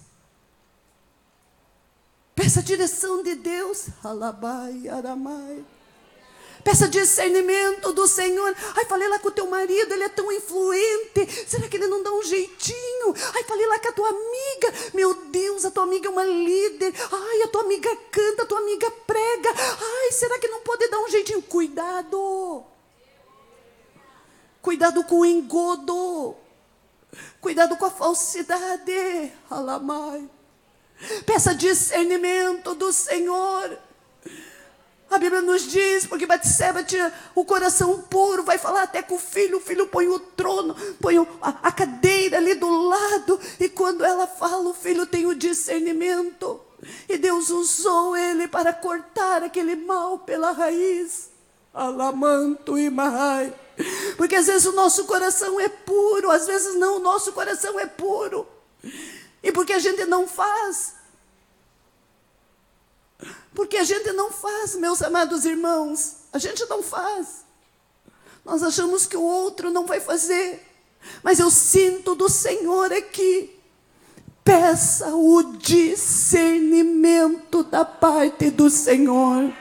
Peça 2.34 2.60
a 2.60 2.62
direção 2.62 3.22
de 3.22 3.34
Deus. 3.34 3.86
Alabai, 4.02 4.88
aramai. 4.88 5.64
Peça 6.64 6.88
discernimento 6.88 7.92
do 7.92 8.06
Senhor. 8.06 8.54
Ai, 8.76 8.84
falei 8.84 9.08
lá 9.08 9.18
com 9.18 9.28
o 9.28 9.32
teu 9.32 9.46
marido, 9.46 9.92
ele 9.92 10.04
é 10.04 10.08
tão 10.08 10.30
influente. 10.30 11.26
Será 11.46 11.68
que 11.68 11.76
ele 11.76 11.86
não 11.86 12.02
dá 12.02 12.12
um 12.12 12.22
jeitinho? 12.22 13.14
Ai, 13.34 13.44
falei 13.44 13.66
lá 13.66 13.78
com 13.78 13.88
a 13.88 13.92
tua 13.92 14.08
amiga. 14.08 14.74
Meu 14.94 15.14
Deus, 15.14 15.64
a 15.64 15.70
tua 15.70 15.84
amiga 15.84 16.08
é 16.08 16.10
uma 16.10 16.24
líder. 16.24 16.92
Ai, 17.10 17.42
a 17.42 17.48
tua 17.48 17.62
amiga 17.62 17.88
canta, 18.10 18.42
a 18.42 18.46
tua 18.46 18.58
amiga 18.58 18.90
prega. 19.06 19.50
Ai, 19.50 20.12
será 20.12 20.38
que 20.38 20.48
não 20.48 20.60
pode 20.60 20.88
dar 20.88 20.98
um 20.98 21.08
jeitinho? 21.08 21.42
Cuidado. 21.42 22.64
Cuidado 24.60 25.04
com 25.04 25.20
o 25.20 25.26
engodo. 25.26 26.36
Cuidado 27.40 27.76
com 27.76 27.86
a 27.86 27.90
falsidade. 27.90 29.32
Alamai. 29.50 30.28
Peça 31.24 31.54
discernimento 31.54 32.74
do 32.74 32.92
Senhor. 32.92 33.78
A 35.10 35.16
Bíblia 35.16 35.40
nos 35.40 35.62
diz, 35.62 36.06
porque 36.06 36.26
Batseba 36.26 36.82
tinha 36.82 37.10
o 37.34 37.42
coração 37.44 38.02
puro, 38.02 38.42
vai 38.42 38.58
falar 38.58 38.82
até 38.82 39.00
com 39.00 39.14
o 39.14 39.18
filho, 39.18 39.56
o 39.56 39.60
filho 39.60 39.86
põe 39.86 40.06
o 40.06 40.18
trono, 40.18 40.76
põe 41.00 41.16
a, 41.16 41.48
a 41.62 41.72
cadeira 41.72 42.36
ali 42.36 42.54
do 42.54 42.68
lado, 42.68 43.40
e 43.58 43.70
quando 43.70 44.04
ela 44.04 44.26
fala, 44.26 44.68
o 44.68 44.74
filho 44.74 45.06
tem 45.06 45.24
o 45.26 45.34
discernimento. 45.34 46.60
E 47.08 47.16
Deus 47.16 47.48
usou 47.48 48.14
ele 48.16 48.46
para 48.46 48.72
cortar 48.72 49.42
aquele 49.42 49.76
mal 49.76 50.18
pela 50.18 50.52
raiz. 50.52 51.30
Alamanto 51.72 52.78
e 52.78 52.90
Mahai. 52.90 53.52
Porque 54.16 54.34
às 54.34 54.46
vezes 54.46 54.66
o 54.66 54.72
nosso 54.72 55.04
coração 55.04 55.60
é 55.60 55.68
puro, 55.68 56.30
às 56.30 56.46
vezes 56.46 56.74
não, 56.74 56.96
o 56.96 57.00
nosso 57.00 57.32
coração 57.32 57.78
é 57.78 57.86
puro. 57.86 58.46
E 59.42 59.52
porque 59.52 59.72
a 59.72 59.78
gente 59.78 60.04
não 60.04 60.26
faz. 60.26 60.94
Porque 63.54 63.76
a 63.76 63.84
gente 63.84 64.12
não 64.12 64.30
faz, 64.30 64.74
meus 64.76 65.02
amados 65.02 65.44
irmãos, 65.44 66.16
a 66.32 66.38
gente 66.38 66.64
não 66.66 66.82
faz. 66.82 67.44
Nós 68.44 68.62
achamos 68.62 69.06
que 69.06 69.16
o 69.16 69.22
outro 69.22 69.70
não 69.70 69.86
vai 69.86 70.00
fazer. 70.00 70.64
Mas 71.22 71.38
eu 71.38 71.50
sinto 71.50 72.14
do 72.14 72.28
Senhor 72.28 72.92
aqui. 72.92 73.54
Peça 74.44 75.14
o 75.14 75.56
discernimento 75.58 77.62
da 77.62 77.84
parte 77.84 78.50
do 78.50 78.70
Senhor. 78.70 79.52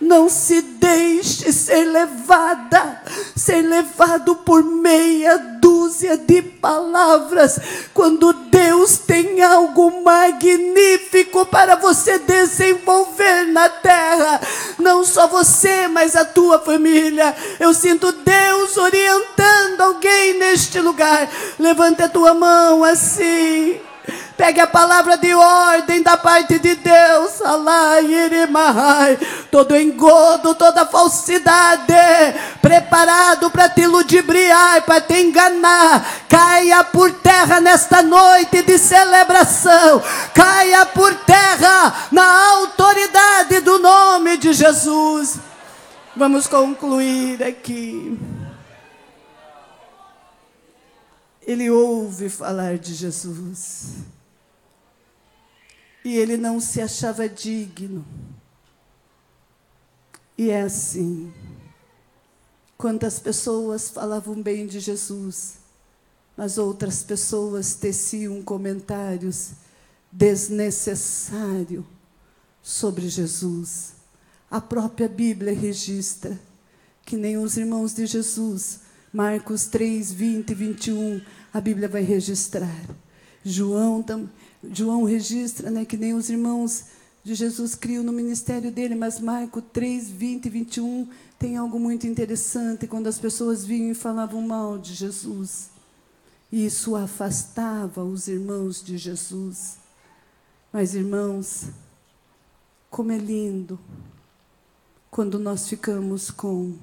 Não 0.00 0.28
se 0.28 0.62
deixe 0.62 1.52
ser 1.52 1.84
levada, 1.84 3.02
ser 3.36 3.62
levado 3.62 4.36
por 4.36 4.62
meia 4.62 5.36
dúzia 5.60 6.16
de 6.16 6.40
palavras, 6.40 7.58
quando 7.92 8.32
Deus 8.32 8.98
tem 8.98 9.42
algo 9.42 10.02
magnífico 10.02 11.44
para 11.46 11.76
você 11.76 12.18
desenvolver 12.18 13.46
na 13.46 13.68
terra. 13.68 14.40
Não 14.78 15.04
só 15.04 15.26
você, 15.26 15.88
mas 15.88 16.16
a 16.16 16.24
tua 16.24 16.58
família. 16.58 17.34
Eu 17.58 17.74
sinto 17.74 18.12
Deus 18.12 18.76
orientando 18.76 19.80
alguém 19.80 20.38
neste 20.38 20.80
lugar. 20.80 21.28
Levante 21.58 22.02
a 22.02 22.08
tua 22.08 22.34
mão 22.34 22.84
assim. 22.84 23.80
Pegue 24.40 24.58
a 24.58 24.66
palavra 24.66 25.18
de 25.18 25.34
ordem 25.34 26.02
da 26.02 26.16
parte 26.16 26.58
de 26.58 26.74
Deus. 26.74 27.32
Todo 29.50 29.76
engodo, 29.76 30.54
toda 30.54 30.86
falsidade, 30.86 31.92
preparado 32.62 33.50
para 33.50 33.68
te 33.68 33.86
ludibriar, 33.86 34.80
para 34.86 34.98
te 34.98 35.20
enganar, 35.20 36.24
caia 36.26 36.82
por 36.82 37.12
terra 37.20 37.60
nesta 37.60 38.02
noite 38.02 38.62
de 38.62 38.78
celebração. 38.78 40.02
Caia 40.34 40.86
por 40.86 41.14
terra 41.16 42.08
na 42.10 42.52
autoridade 42.52 43.60
do 43.60 43.78
nome 43.78 44.38
de 44.38 44.54
Jesus. 44.54 45.38
Vamos 46.16 46.46
concluir 46.46 47.42
aqui. 47.42 48.18
Ele 51.46 51.68
ouve 51.68 52.30
falar 52.30 52.78
de 52.78 52.94
Jesus. 52.94 54.19
E 56.04 56.16
ele 56.16 56.36
não 56.36 56.60
se 56.60 56.80
achava 56.80 57.28
digno. 57.28 58.04
E 60.36 60.50
é 60.50 60.62
assim. 60.62 61.32
Quantas 62.78 63.18
pessoas 63.18 63.90
falavam 63.90 64.40
bem 64.40 64.66
de 64.66 64.80
Jesus, 64.80 65.58
mas 66.34 66.56
outras 66.56 67.02
pessoas 67.02 67.74
teciam 67.74 68.42
comentários 68.42 69.50
desnecessários 70.10 71.84
sobre 72.62 73.08
Jesus. 73.08 73.92
A 74.50 74.60
própria 74.60 75.08
Bíblia 75.08 75.52
registra 75.52 76.40
que 77.04 77.16
nem 77.16 77.36
os 77.36 77.56
irmãos 77.56 77.94
de 77.94 78.06
Jesus, 78.06 78.80
Marcos 79.12 79.66
3, 79.66 80.12
20 80.12 80.50
e 80.50 80.54
21, 80.54 81.20
a 81.52 81.60
Bíblia 81.60 81.88
vai 81.88 82.02
registrar. 82.02 82.74
João, 83.44 84.04
João 84.62 85.04
registra 85.04 85.70
né, 85.70 85.84
que 85.84 85.96
nem 85.96 86.14
os 86.14 86.28
irmãos 86.28 86.86
de 87.22 87.34
Jesus 87.34 87.74
criam 87.74 88.02
no 88.02 88.12
ministério 88.12 88.70
dele, 88.70 88.94
mas 88.94 89.20
Marcos 89.20 89.62
3, 89.72 90.08
20 90.10 90.46
e 90.46 90.50
21 90.50 91.08
tem 91.38 91.56
algo 91.56 91.78
muito 91.78 92.06
interessante 92.06 92.86
quando 92.86 93.06
as 93.06 93.18
pessoas 93.18 93.64
vinham 93.64 93.90
e 93.90 93.94
falavam 93.94 94.42
mal 94.42 94.78
de 94.78 94.94
Jesus. 94.94 95.70
E 96.52 96.66
isso 96.66 96.96
afastava 96.96 98.02
os 98.02 98.28
irmãos 98.28 98.82
de 98.82 98.98
Jesus. 98.98 99.78
Mas, 100.72 100.94
irmãos, 100.94 101.66
como 102.90 103.12
é 103.12 103.18
lindo 103.18 103.78
quando 105.10 105.38
nós 105.38 105.68
ficamos 105.68 106.30
com 106.30 106.76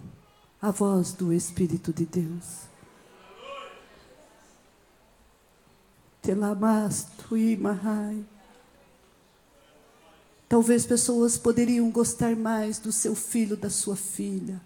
a 0.62 0.72
voz 0.72 1.14
do 1.14 1.32
Espírito 1.32 1.94
de 1.94 2.06
Deus. 2.06 2.67
Telamasto 6.28 7.38
imahai. 7.38 8.22
Talvez 10.50 10.86
pessoas 10.86 11.38
poderiam 11.38 11.90
gostar 11.90 12.36
mais 12.36 12.80
do 12.80 12.92
seu 12.92 13.16
filho, 13.16 13.56
da 13.56 13.70
sua 13.70 13.96
filha. 13.96 14.62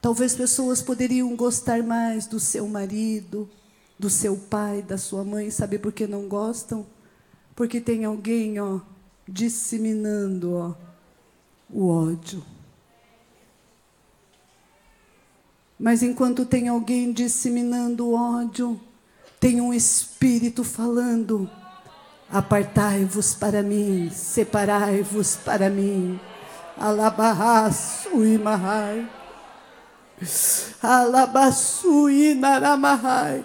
Talvez 0.00 0.36
pessoas 0.36 0.80
poderiam 0.80 1.34
gostar 1.34 1.82
mais 1.82 2.28
do 2.28 2.38
seu 2.38 2.68
marido, 2.68 3.50
do 3.98 4.08
seu 4.08 4.36
pai, 4.36 4.82
da 4.82 4.96
sua 4.96 5.24
mãe. 5.24 5.50
Sabe 5.50 5.80
por 5.80 5.90
que 5.90 6.06
não 6.06 6.28
gostam? 6.28 6.86
Porque 7.56 7.80
tem 7.80 8.04
alguém, 8.04 8.60
ó, 8.60 8.78
disseminando, 9.26 10.54
ó, 10.54 10.74
o 11.68 11.88
ódio. 11.88 12.40
Mas 15.76 16.04
enquanto 16.04 16.46
tem 16.46 16.68
alguém 16.68 17.12
disseminando 17.12 18.06
o 18.06 18.14
ódio, 18.14 18.80
tem 19.40 19.60
um 19.60 19.72
espírito 19.72 20.62
falando: 20.62 21.50
apartai-vos 22.30 23.34
para 23.34 23.62
mim, 23.62 24.10
separai-vos 24.12 25.36
para 25.36 25.70
mim. 25.70 26.20
Alabarraço 26.78 28.24
e 28.24 28.38
mahai. 28.38 29.08
Alabaçu 30.82 32.10
e 32.10 32.34
naramahai. 32.34 33.44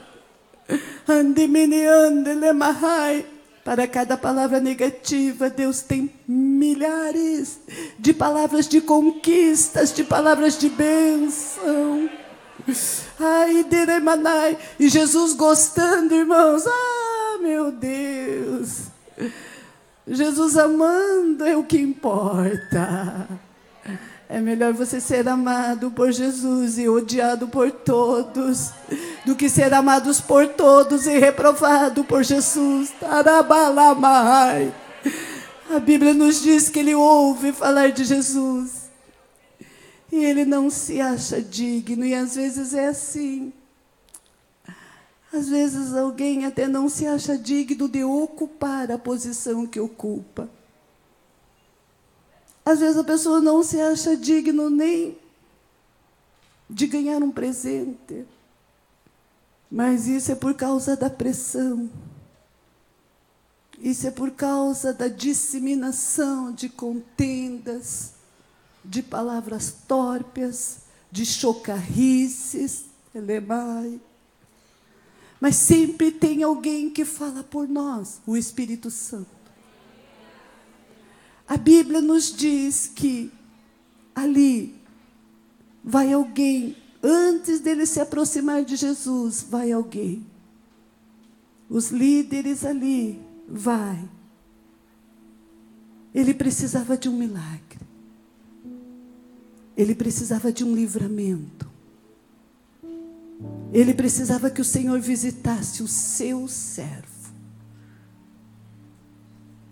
Andimini 1.07 1.85
andele 1.85 2.51
mahai. 2.51 3.25
Para 3.63 3.87
cada 3.87 4.15
palavra 4.15 4.59
negativa, 4.59 5.49
Deus 5.49 5.81
tem 5.81 6.13
milhares 6.27 7.59
de 7.97 8.13
palavras 8.13 8.67
de 8.67 8.79
conquistas, 8.79 9.91
de 9.91 10.03
palavras 10.03 10.55
de 10.55 10.69
bênção. 10.69 12.07
Ai, 13.19 13.63
Deremanai. 13.63 14.57
E 14.79 14.89
Jesus 14.89 15.33
gostando, 15.33 16.15
irmãos. 16.15 16.63
Ah, 16.67 17.37
meu 17.41 17.71
Deus. 17.71 18.83
Jesus 20.07 20.57
amando 20.57 21.45
é 21.45 21.55
o 21.55 21.63
que 21.63 21.77
importa. 21.77 23.27
É 24.27 24.39
melhor 24.41 24.73
você 24.73 24.99
ser 24.99 25.27
amado 25.27 25.91
por 25.91 26.11
Jesus 26.11 26.79
e 26.79 26.89
odiado 26.89 27.47
por 27.47 27.71
todos, 27.71 28.71
do 29.23 29.35
que 29.35 29.47
ser 29.47 29.73
amados 29.73 30.19
por 30.19 30.47
todos 30.47 31.05
e 31.05 31.17
reprovado 31.19 32.03
por 32.03 32.23
Jesus. 32.23 32.91
Tarabalamai. 32.99 34.73
A 35.69 35.79
Bíblia 35.79 36.13
nos 36.13 36.41
diz 36.41 36.69
que 36.69 36.79
ele 36.79 36.95
ouve 36.95 37.51
falar 37.51 37.91
de 37.91 38.03
Jesus. 38.03 38.74
E 40.15 40.23
ele 40.23 40.45
não 40.45 40.69
se 40.69 41.01
acha 41.01 41.41
digno, 41.41 42.05
e 42.05 42.15
às 42.15 42.35
vezes 42.35 42.73
é 42.73 42.87
assim. 42.87 43.51
Às 45.33 45.49
vezes 45.49 45.93
alguém 45.93 46.45
até 46.45 46.69
não 46.69 46.87
se 46.87 47.05
acha 47.05 47.37
digno 47.37 47.89
de 47.89 48.01
ocupar 48.01 48.89
a 48.89 48.97
posição 48.97 49.67
que 49.67 49.77
ocupa. 49.77 50.49
Às 52.65 52.79
vezes 52.79 52.95
a 52.95 53.03
pessoa 53.03 53.41
não 53.41 53.61
se 53.61 53.77
acha 53.81 54.15
digno 54.15 54.69
nem 54.69 55.17
de 56.69 56.87
ganhar 56.87 57.21
um 57.21 57.29
presente. 57.29 58.25
Mas 59.69 60.07
isso 60.07 60.31
é 60.31 60.35
por 60.35 60.53
causa 60.53 60.95
da 60.95 61.09
pressão. 61.09 61.89
Isso 63.77 64.07
é 64.07 64.11
por 64.11 64.31
causa 64.31 64.93
da 64.93 65.09
disseminação 65.09 66.53
de 66.53 66.69
contendas, 66.69 68.14
de 68.87 69.01
palavras 69.01 69.75
torpes, 69.87 70.79
de 71.11 71.25
chocarrices, 71.25 72.85
elemai. 73.13 73.99
Mas 75.39 75.55
sempre 75.55 76.11
tem 76.11 76.43
alguém 76.43 76.89
que 76.89 77.05
fala 77.05 77.43
por 77.43 77.67
nós, 77.67 78.21
o 78.25 78.35
Espírito 78.35 78.89
Santo. 78.89 79.35
A 81.47 81.57
Bíblia 81.57 82.01
nos 82.01 82.35
diz 82.35 82.91
que 82.93 83.31
ali 84.15 84.75
vai 85.83 86.11
alguém, 86.11 86.75
antes 87.03 87.59
dele 87.59 87.85
se 87.85 87.99
aproximar 87.99 88.65
de 88.65 88.75
Jesus, 88.75 89.45
vai 89.47 89.71
alguém. 89.71 90.25
Os 91.69 91.91
líderes 91.91 92.65
ali, 92.65 93.21
vai. 93.47 94.09
Ele 96.13 96.33
precisava 96.33 96.97
de 96.97 97.07
um 97.07 97.15
milagre. 97.15 97.84
Ele 99.75 99.95
precisava 99.95 100.51
de 100.51 100.63
um 100.63 100.73
livramento. 100.75 101.69
Ele 103.73 103.93
precisava 103.93 104.49
que 104.49 104.61
o 104.61 104.65
Senhor 104.65 104.99
visitasse 104.99 105.83
o 105.83 105.87
seu 105.87 106.47
servo. 106.47 107.05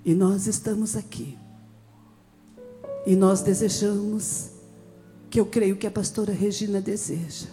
E 0.04 0.14
nós 0.14 0.48
estamos 0.48 0.96
aqui 0.98 1.38
e 3.06 3.16
nós 3.16 3.42
desejamos, 3.42 4.50
que 5.30 5.40
eu 5.40 5.46
creio 5.46 5.76
que 5.76 5.88
a 5.88 5.92
pastora 5.92 6.32
Regina 6.32 6.80
deseja, 6.80 7.48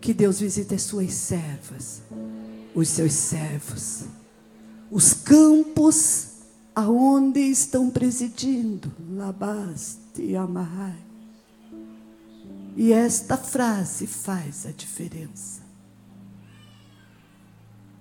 que 0.00 0.14
Deus 0.14 0.38
visite 0.38 0.74
as 0.74 0.82
suas 0.82 1.12
servas, 1.12 2.02
os 2.74 2.88
seus 2.88 3.12
servos, 3.12 4.04
os 4.90 5.12
campos 5.12 6.28
aonde 6.74 7.40
estão 7.40 7.90
presidindo, 7.90 8.92
Labaste 9.10 10.22
e 10.22 10.36
Amarrai. 10.36 11.07
E 12.78 12.92
esta 12.92 13.36
frase 13.36 14.06
faz 14.06 14.64
a 14.64 14.70
diferença. 14.70 15.62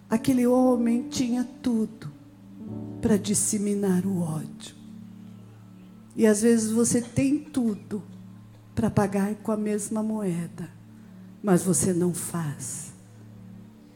Aquele 0.08 0.46
homem 0.46 1.10
tinha 1.10 1.44
tudo 1.64 2.12
para 3.02 3.18
disseminar 3.18 4.06
o 4.06 4.22
ódio. 4.22 4.76
E 6.16 6.28
às 6.28 6.44
vezes 6.44 6.70
você 6.70 7.02
tem 7.02 7.40
tudo 7.40 8.04
para 8.76 8.92
pagar 8.92 9.34
com 9.38 9.52
a 9.52 9.58
mesma 9.58 10.04
moeda, 10.04 10.70
mas 11.42 11.64
você 11.64 11.92
não 11.92 12.14
faz, 12.14 12.94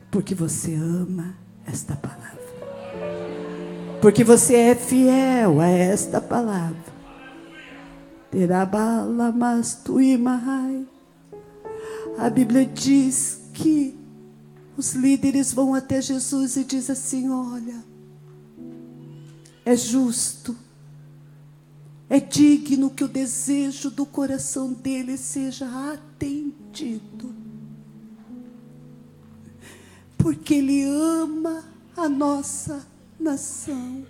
porque 0.10 0.34
você 0.34 0.74
ama 0.74 1.36
esta 1.64 1.96
palavra. 1.96 2.42
Porque 4.02 4.24
você 4.24 4.56
é 4.56 4.76
fiel 4.76 5.62
a 5.62 5.68
esta 5.68 6.20
palavra. 6.20 6.91
A 12.18 12.30
Bíblia 12.30 12.66
diz 12.66 13.42
que 13.54 13.98
os 14.78 14.94
líderes 14.94 15.54
vão 15.54 15.74
até 15.74 16.02
Jesus 16.02 16.56
e 16.56 16.64
diz 16.64 16.90
assim: 16.90 17.30
Olha, 17.30 17.84
é 19.66 19.76
justo 19.76 20.56
é 22.12 22.20
digno 22.20 22.90
que 22.90 23.06
o 23.06 23.08
desejo 23.08 23.90
do 23.90 24.06
coração 24.06 24.74
dele 24.74 25.16
seja 25.16 25.66
atendido. 25.94 27.34
Porque 30.18 30.56
ele 30.56 30.84
ama 30.84 31.64
a 31.96 32.10
nossa 32.10 32.86
nação. 33.18 34.06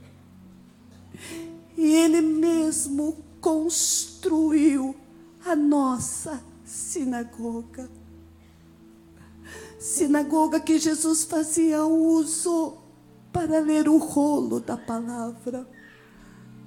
E 1.78 1.93
ele 1.93 2.22
mesmo 2.22 3.17
construiu 3.42 4.96
a 5.44 5.56
nossa 5.56 6.42
sinagoga. 6.64 7.89
Sinagoga 9.80 10.60
que 10.60 10.78
Jesus 10.78 11.24
fazia 11.24 11.84
uso 11.84 12.78
para 13.34 13.60
ler 13.60 13.89
o 13.89 13.98
rolo 13.98 14.60
da 14.60 14.78
palavra. 14.78 15.68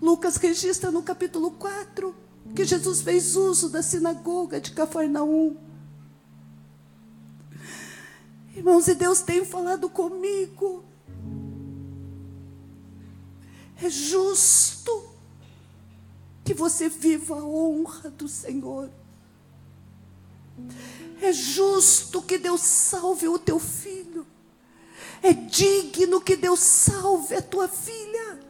Lucas 0.02 0.36
registra 0.36 0.90
no 0.90 1.02
capítulo 1.02 1.52
4 1.52 2.14
que 2.54 2.64
Jesus 2.64 3.00
fez 3.00 3.36
uso 3.36 3.70
da 3.70 3.82
sinagoga 3.82 4.60
de 4.60 4.72
Cafarnaum. 4.72 5.56
Irmãos, 8.56 8.88
e 8.88 8.94
Deus 8.94 9.22
tem 9.22 9.44
falado 9.44 9.88
comigo. 9.88 10.84
É 13.80 13.88
justo 13.88 15.13
que 16.44 16.52
você 16.52 16.88
viva 16.88 17.38
a 17.38 17.44
honra 17.44 18.10
do 18.10 18.28
Senhor. 18.28 18.90
É 21.20 21.32
justo 21.32 22.20
que 22.20 22.36
Deus 22.36 22.60
salve 22.60 23.28
o 23.28 23.38
teu 23.38 23.58
filho. 23.58 24.26
É 25.22 25.32
digno 25.32 26.20
que 26.20 26.36
Deus 26.36 26.60
salve 26.60 27.34
a 27.34 27.42
tua 27.42 27.66
filha. 27.66 28.40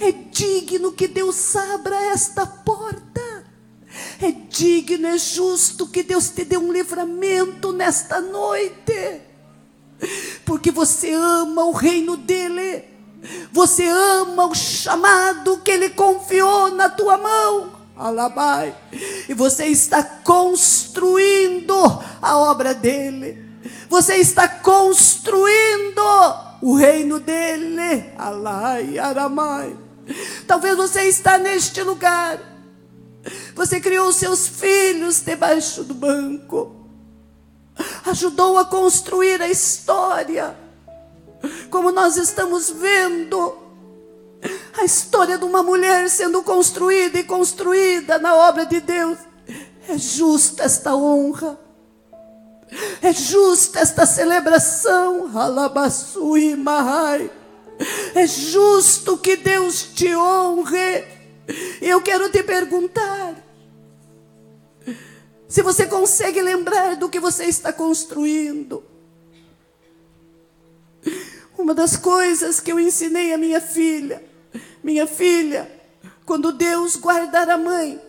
É 0.00 0.10
digno 0.10 0.92
que 0.92 1.06
Deus 1.06 1.54
abra 1.54 1.96
esta 2.06 2.44
porta. 2.44 3.46
É 4.20 4.30
digno, 4.30 5.06
é 5.06 5.16
justo 5.16 5.86
que 5.86 6.02
Deus 6.02 6.28
te 6.30 6.44
dê 6.44 6.56
um 6.56 6.72
livramento 6.72 7.72
nesta 7.72 8.20
noite. 8.20 9.20
Porque 10.44 10.70
você 10.70 11.12
ama 11.12 11.64
o 11.64 11.72
reino 11.72 12.16
dele. 12.16 12.95
Você 13.52 13.86
ama 13.86 14.46
o 14.46 14.54
chamado 14.54 15.58
que 15.58 15.70
ele 15.70 15.90
confiou 15.90 16.70
na 16.72 16.88
tua 16.88 17.16
mão. 17.16 17.72
Alabai. 17.96 18.74
E 19.28 19.34
você 19.34 19.66
está 19.66 20.02
construindo 20.02 21.74
a 22.20 22.36
obra 22.36 22.74
dele. 22.74 23.42
Você 23.88 24.16
está 24.16 24.46
construindo 24.46 26.02
o 26.60 26.74
reino 26.74 27.18
dele. 27.18 28.12
Alai, 28.18 28.98
aramai. 28.98 29.76
Talvez 30.46 30.76
você 30.76 31.02
está 31.02 31.38
neste 31.38 31.82
lugar. 31.82 32.38
Você 33.54 33.80
criou 33.80 34.12
seus 34.12 34.46
filhos 34.46 35.20
debaixo 35.20 35.82
do 35.82 35.94
banco. 35.94 36.86
Ajudou 38.04 38.58
a 38.58 38.64
construir 38.64 39.40
a 39.42 39.48
história. 39.48 40.65
Como 41.70 41.90
nós 41.92 42.16
estamos 42.16 42.70
vendo 42.70 43.66
a 44.78 44.84
história 44.84 45.38
de 45.38 45.44
uma 45.44 45.62
mulher 45.62 46.08
sendo 46.08 46.42
construída 46.42 47.18
e 47.18 47.24
construída 47.24 48.18
na 48.18 48.34
obra 48.34 48.66
de 48.66 48.80
Deus. 48.80 49.18
É 49.88 49.96
justa 49.96 50.64
esta 50.64 50.94
honra. 50.94 51.58
É 53.00 53.12
justa 53.12 53.78
esta 53.78 54.04
celebração, 54.04 55.30
Alabasui 55.36 56.56
Mahai. 56.56 57.30
É 58.14 58.26
justo 58.26 59.16
que 59.18 59.36
Deus 59.36 59.82
te 59.94 60.14
honre. 60.14 61.04
Eu 61.80 62.00
quero 62.02 62.28
te 62.30 62.42
perguntar: 62.42 63.34
se 65.48 65.62
você 65.62 65.86
consegue 65.86 66.42
lembrar 66.42 66.96
do 66.96 67.08
que 67.08 67.20
você 67.20 67.44
está 67.44 67.72
construindo. 67.72 68.82
Uma 71.58 71.74
das 71.74 71.96
coisas 71.96 72.60
que 72.60 72.70
eu 72.70 72.78
ensinei 72.78 73.32
a 73.32 73.38
minha 73.38 73.60
filha, 73.60 74.22
minha 74.82 75.06
filha, 75.06 75.70
quando 76.24 76.52
Deus 76.52 76.96
guardar 76.96 77.48
a 77.48 77.56
mãe, 77.56 78.00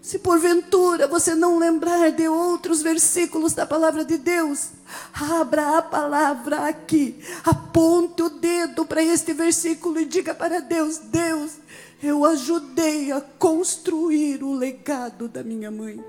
se 0.00 0.18
porventura 0.18 1.06
você 1.06 1.34
não 1.34 1.58
lembrar 1.58 2.10
de 2.10 2.26
outros 2.26 2.80
versículos 2.80 3.52
da 3.52 3.66
palavra 3.66 4.06
de 4.06 4.16
Deus, 4.16 4.70
abra 5.12 5.76
a 5.76 5.82
palavra 5.82 6.66
aqui, 6.66 7.22
aponte 7.44 8.22
o 8.22 8.30
dedo 8.30 8.86
para 8.86 9.02
este 9.02 9.34
versículo 9.34 10.00
e 10.00 10.06
diga 10.06 10.34
para 10.34 10.60
Deus: 10.60 10.96
Deus, 10.96 11.58
eu 12.02 12.24
ajudei 12.24 13.12
a 13.12 13.20
construir 13.20 14.42
o 14.42 14.54
legado 14.54 15.28
da 15.28 15.42
minha 15.42 15.70
mãe. 15.70 16.02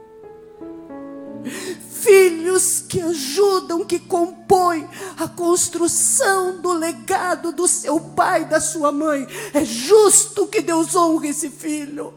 Filhos 2.02 2.84
que 2.88 3.02
ajudam, 3.02 3.84
que 3.84 4.00
compõem 4.00 4.88
a 5.18 5.28
construção 5.28 6.62
do 6.62 6.72
legado 6.72 7.52
do 7.52 7.68
seu 7.68 8.00
pai, 8.00 8.46
da 8.46 8.62
sua 8.62 8.92
mãe. 8.92 9.28
É 9.54 9.66
justo 9.66 10.48
que 10.48 10.62
Deus 10.62 10.96
honre 10.96 11.30
esse 11.30 11.50
filho. 11.50 12.14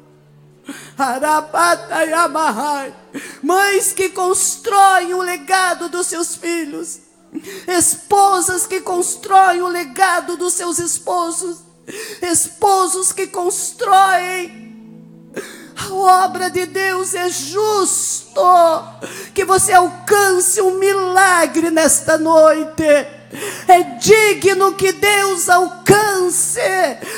Mães 3.42 3.92
que 3.92 4.10
constroem 4.10 5.14
o 5.14 5.20
legado 5.20 5.88
dos 5.88 6.06
seus 6.06 6.36
filhos, 6.36 7.00
esposas 7.66 8.66
que 8.66 8.80
constroem 8.80 9.62
o 9.62 9.68
legado 9.68 10.36
dos 10.36 10.54
seus 10.54 10.78
esposos, 10.78 11.58
esposos 12.22 13.12
que 13.12 13.26
constroem 13.26 14.62
a 15.76 16.24
obra 16.24 16.50
de 16.50 16.66
Deus 16.66 17.14
é 17.14 17.28
justo 17.28 18.42
que 19.34 19.44
você 19.44 19.72
alcance 19.72 20.60
um 20.60 20.78
milagre 20.78 21.70
nesta 21.70 22.18
noite. 22.18 22.84
É 23.66 23.82
digno 23.98 24.74
que 24.74 24.92
Deus 24.92 25.48
alcance 25.48 26.60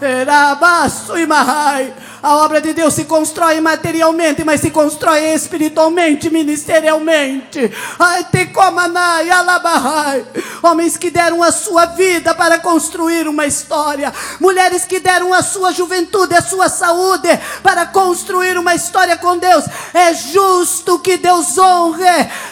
Erabaço 0.01 1.17
e 1.17 1.27
Mahai. 1.27 1.95
A 2.23 2.37
obra 2.37 2.61
de 2.61 2.73
Deus 2.73 2.95
se 2.95 3.05
constrói 3.05 3.61
materialmente, 3.61 4.45
mas 4.45 4.61
se 4.61 4.71
constrói 4.71 5.35
espiritualmente, 5.35 6.31
ministerialmente. 6.31 7.69
Ai, 7.99 8.25
te 8.31 8.47
comanai, 8.47 9.29
alabahai. 9.29 10.25
Homens 10.63 10.97
que 10.97 11.11
deram 11.11 11.43
a 11.43 11.51
sua 11.51 11.87
vida 11.87 12.33
para 12.33 12.61
construir 12.61 13.27
uma 13.27 13.45
história. 13.45 14.13
Mulheres 14.39 14.85
que 14.85 15.01
deram 15.01 15.35
a 15.35 15.43
sua 15.43 15.73
juventude, 15.73 16.37
a 16.37 16.41
sua 16.41 16.69
saúde 16.69 17.29
para 17.61 17.87
construir 17.87 18.57
uma 18.57 18.73
história 18.73 19.17
com 19.17 19.37
Deus. 19.37 19.65
É 19.93 20.15
justo 20.15 21.01
que 21.01 21.17
Deus 21.17 21.59
honre. 21.59 22.05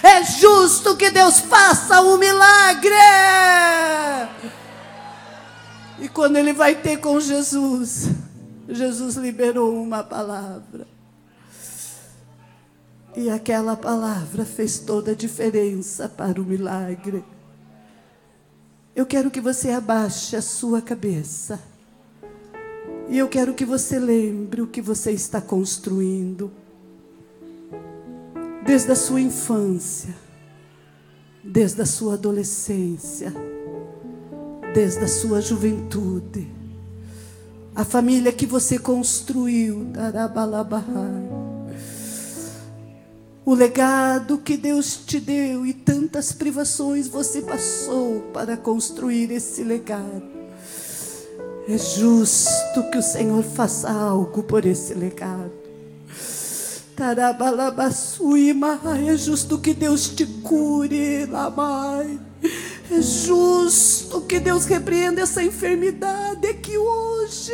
É 0.02 0.24
justo 0.24 0.96
que 0.96 1.10
Deus 1.10 1.38
faça 1.38 2.00
um 2.00 2.16
milagre. 2.16 2.90
E 6.00 6.08
quando 6.08 6.38
ele 6.38 6.52
vai 6.52 6.74
ter 6.74 6.96
com 6.96 7.20
Jesus, 7.20 8.08
Jesus 8.70 9.16
liberou 9.16 9.74
uma 9.82 10.02
palavra. 10.04 10.86
E 13.16 13.28
aquela 13.28 13.76
palavra 13.76 14.44
fez 14.44 14.78
toda 14.78 15.10
a 15.10 15.14
diferença 15.14 16.08
para 16.08 16.40
o 16.40 16.44
milagre. 16.44 17.24
Eu 18.94 19.04
quero 19.04 19.30
que 19.30 19.40
você 19.40 19.70
abaixe 19.70 20.36
a 20.36 20.42
sua 20.42 20.80
cabeça. 20.80 21.60
E 23.08 23.18
eu 23.18 23.28
quero 23.28 23.54
que 23.54 23.64
você 23.64 23.98
lembre 23.98 24.62
o 24.62 24.68
que 24.68 24.80
você 24.80 25.10
está 25.10 25.40
construindo. 25.40 26.52
Desde 28.64 28.92
a 28.92 28.94
sua 28.94 29.20
infância, 29.20 30.14
desde 31.42 31.82
a 31.82 31.86
sua 31.86 32.14
adolescência, 32.14 33.32
desde 34.72 35.02
a 35.02 35.08
sua 35.08 35.40
juventude 35.40 36.59
a 37.80 37.84
família 37.84 38.30
que 38.30 38.44
você 38.44 38.78
construiu, 38.78 39.86
o 43.42 43.54
legado 43.54 44.36
que 44.36 44.58
Deus 44.58 45.00
te 45.06 45.18
deu 45.18 45.64
e 45.64 45.72
tantas 45.72 46.30
privações 46.30 47.08
você 47.08 47.40
passou 47.40 48.20
para 48.34 48.54
construir 48.54 49.30
esse 49.30 49.64
legado. 49.64 50.22
É 51.66 51.78
justo 51.78 52.90
que 52.92 52.98
o 52.98 53.02
Senhor 53.02 53.42
faça 53.42 53.90
algo 53.90 54.42
por 54.42 54.66
esse 54.66 54.92
legado. 54.92 55.50
É 59.08 59.16
justo 59.16 59.58
que 59.58 59.72
Deus 59.72 60.10
te 60.10 60.26
cure, 60.26 61.24
Lamai. 61.24 62.20
É 62.90 63.00
justo 63.00 64.20
que 64.22 64.40
Deus 64.40 64.64
repreenda 64.64 65.20
essa 65.20 65.42
enfermidade 65.42 66.46
aqui 66.46 66.76
hoje. 66.76 67.52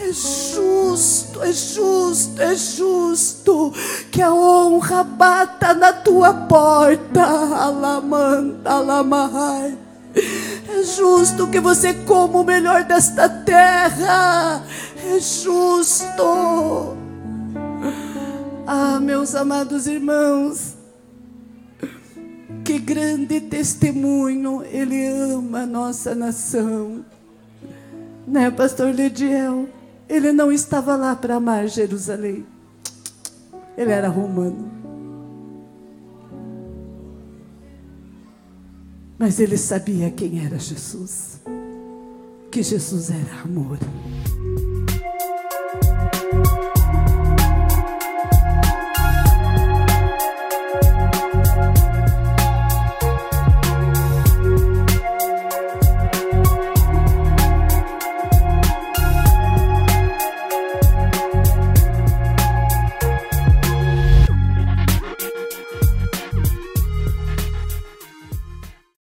É 0.00 0.12
justo, 0.12 1.42
é 1.42 1.52
justo, 1.52 2.40
é 2.40 2.54
justo 2.54 3.72
que 4.10 4.22
a 4.22 4.32
honra 4.32 5.02
bata 5.02 5.74
na 5.74 5.92
tua 5.92 6.32
porta, 6.32 7.24
Alamanda, 7.24 8.70
Alamai. 8.70 9.76
É 10.14 10.82
justo 10.82 11.48
que 11.48 11.58
você 11.58 11.94
coma 11.94 12.40
o 12.40 12.44
melhor 12.44 12.84
desta 12.84 13.28
terra. 13.28 14.62
É 15.04 15.18
justo. 15.18 16.96
Ah, 18.66 19.00
meus 19.00 19.34
amados 19.34 19.86
irmãos, 19.86 20.67
grande 22.78 23.40
testemunho 23.40 24.62
Ele 24.64 25.06
ama 25.06 25.60
a 25.60 25.66
nossa 25.66 26.14
nação. 26.14 27.04
Né, 28.26 28.50
pastor 28.50 28.94
Lidiel? 28.94 29.68
Ele 30.08 30.32
não 30.32 30.50
estava 30.50 30.96
lá 30.96 31.14
para 31.14 31.36
amar 31.36 31.68
Jerusalém. 31.68 32.46
Ele 33.76 33.90
era 33.90 34.08
romano. 34.08 34.70
Mas 39.18 39.40
ele 39.40 39.56
sabia 39.56 40.10
quem 40.10 40.44
era 40.44 40.58
Jesus. 40.58 41.40
Que 42.50 42.62
Jesus 42.62 43.10
era 43.10 43.42
amor. 43.42 43.78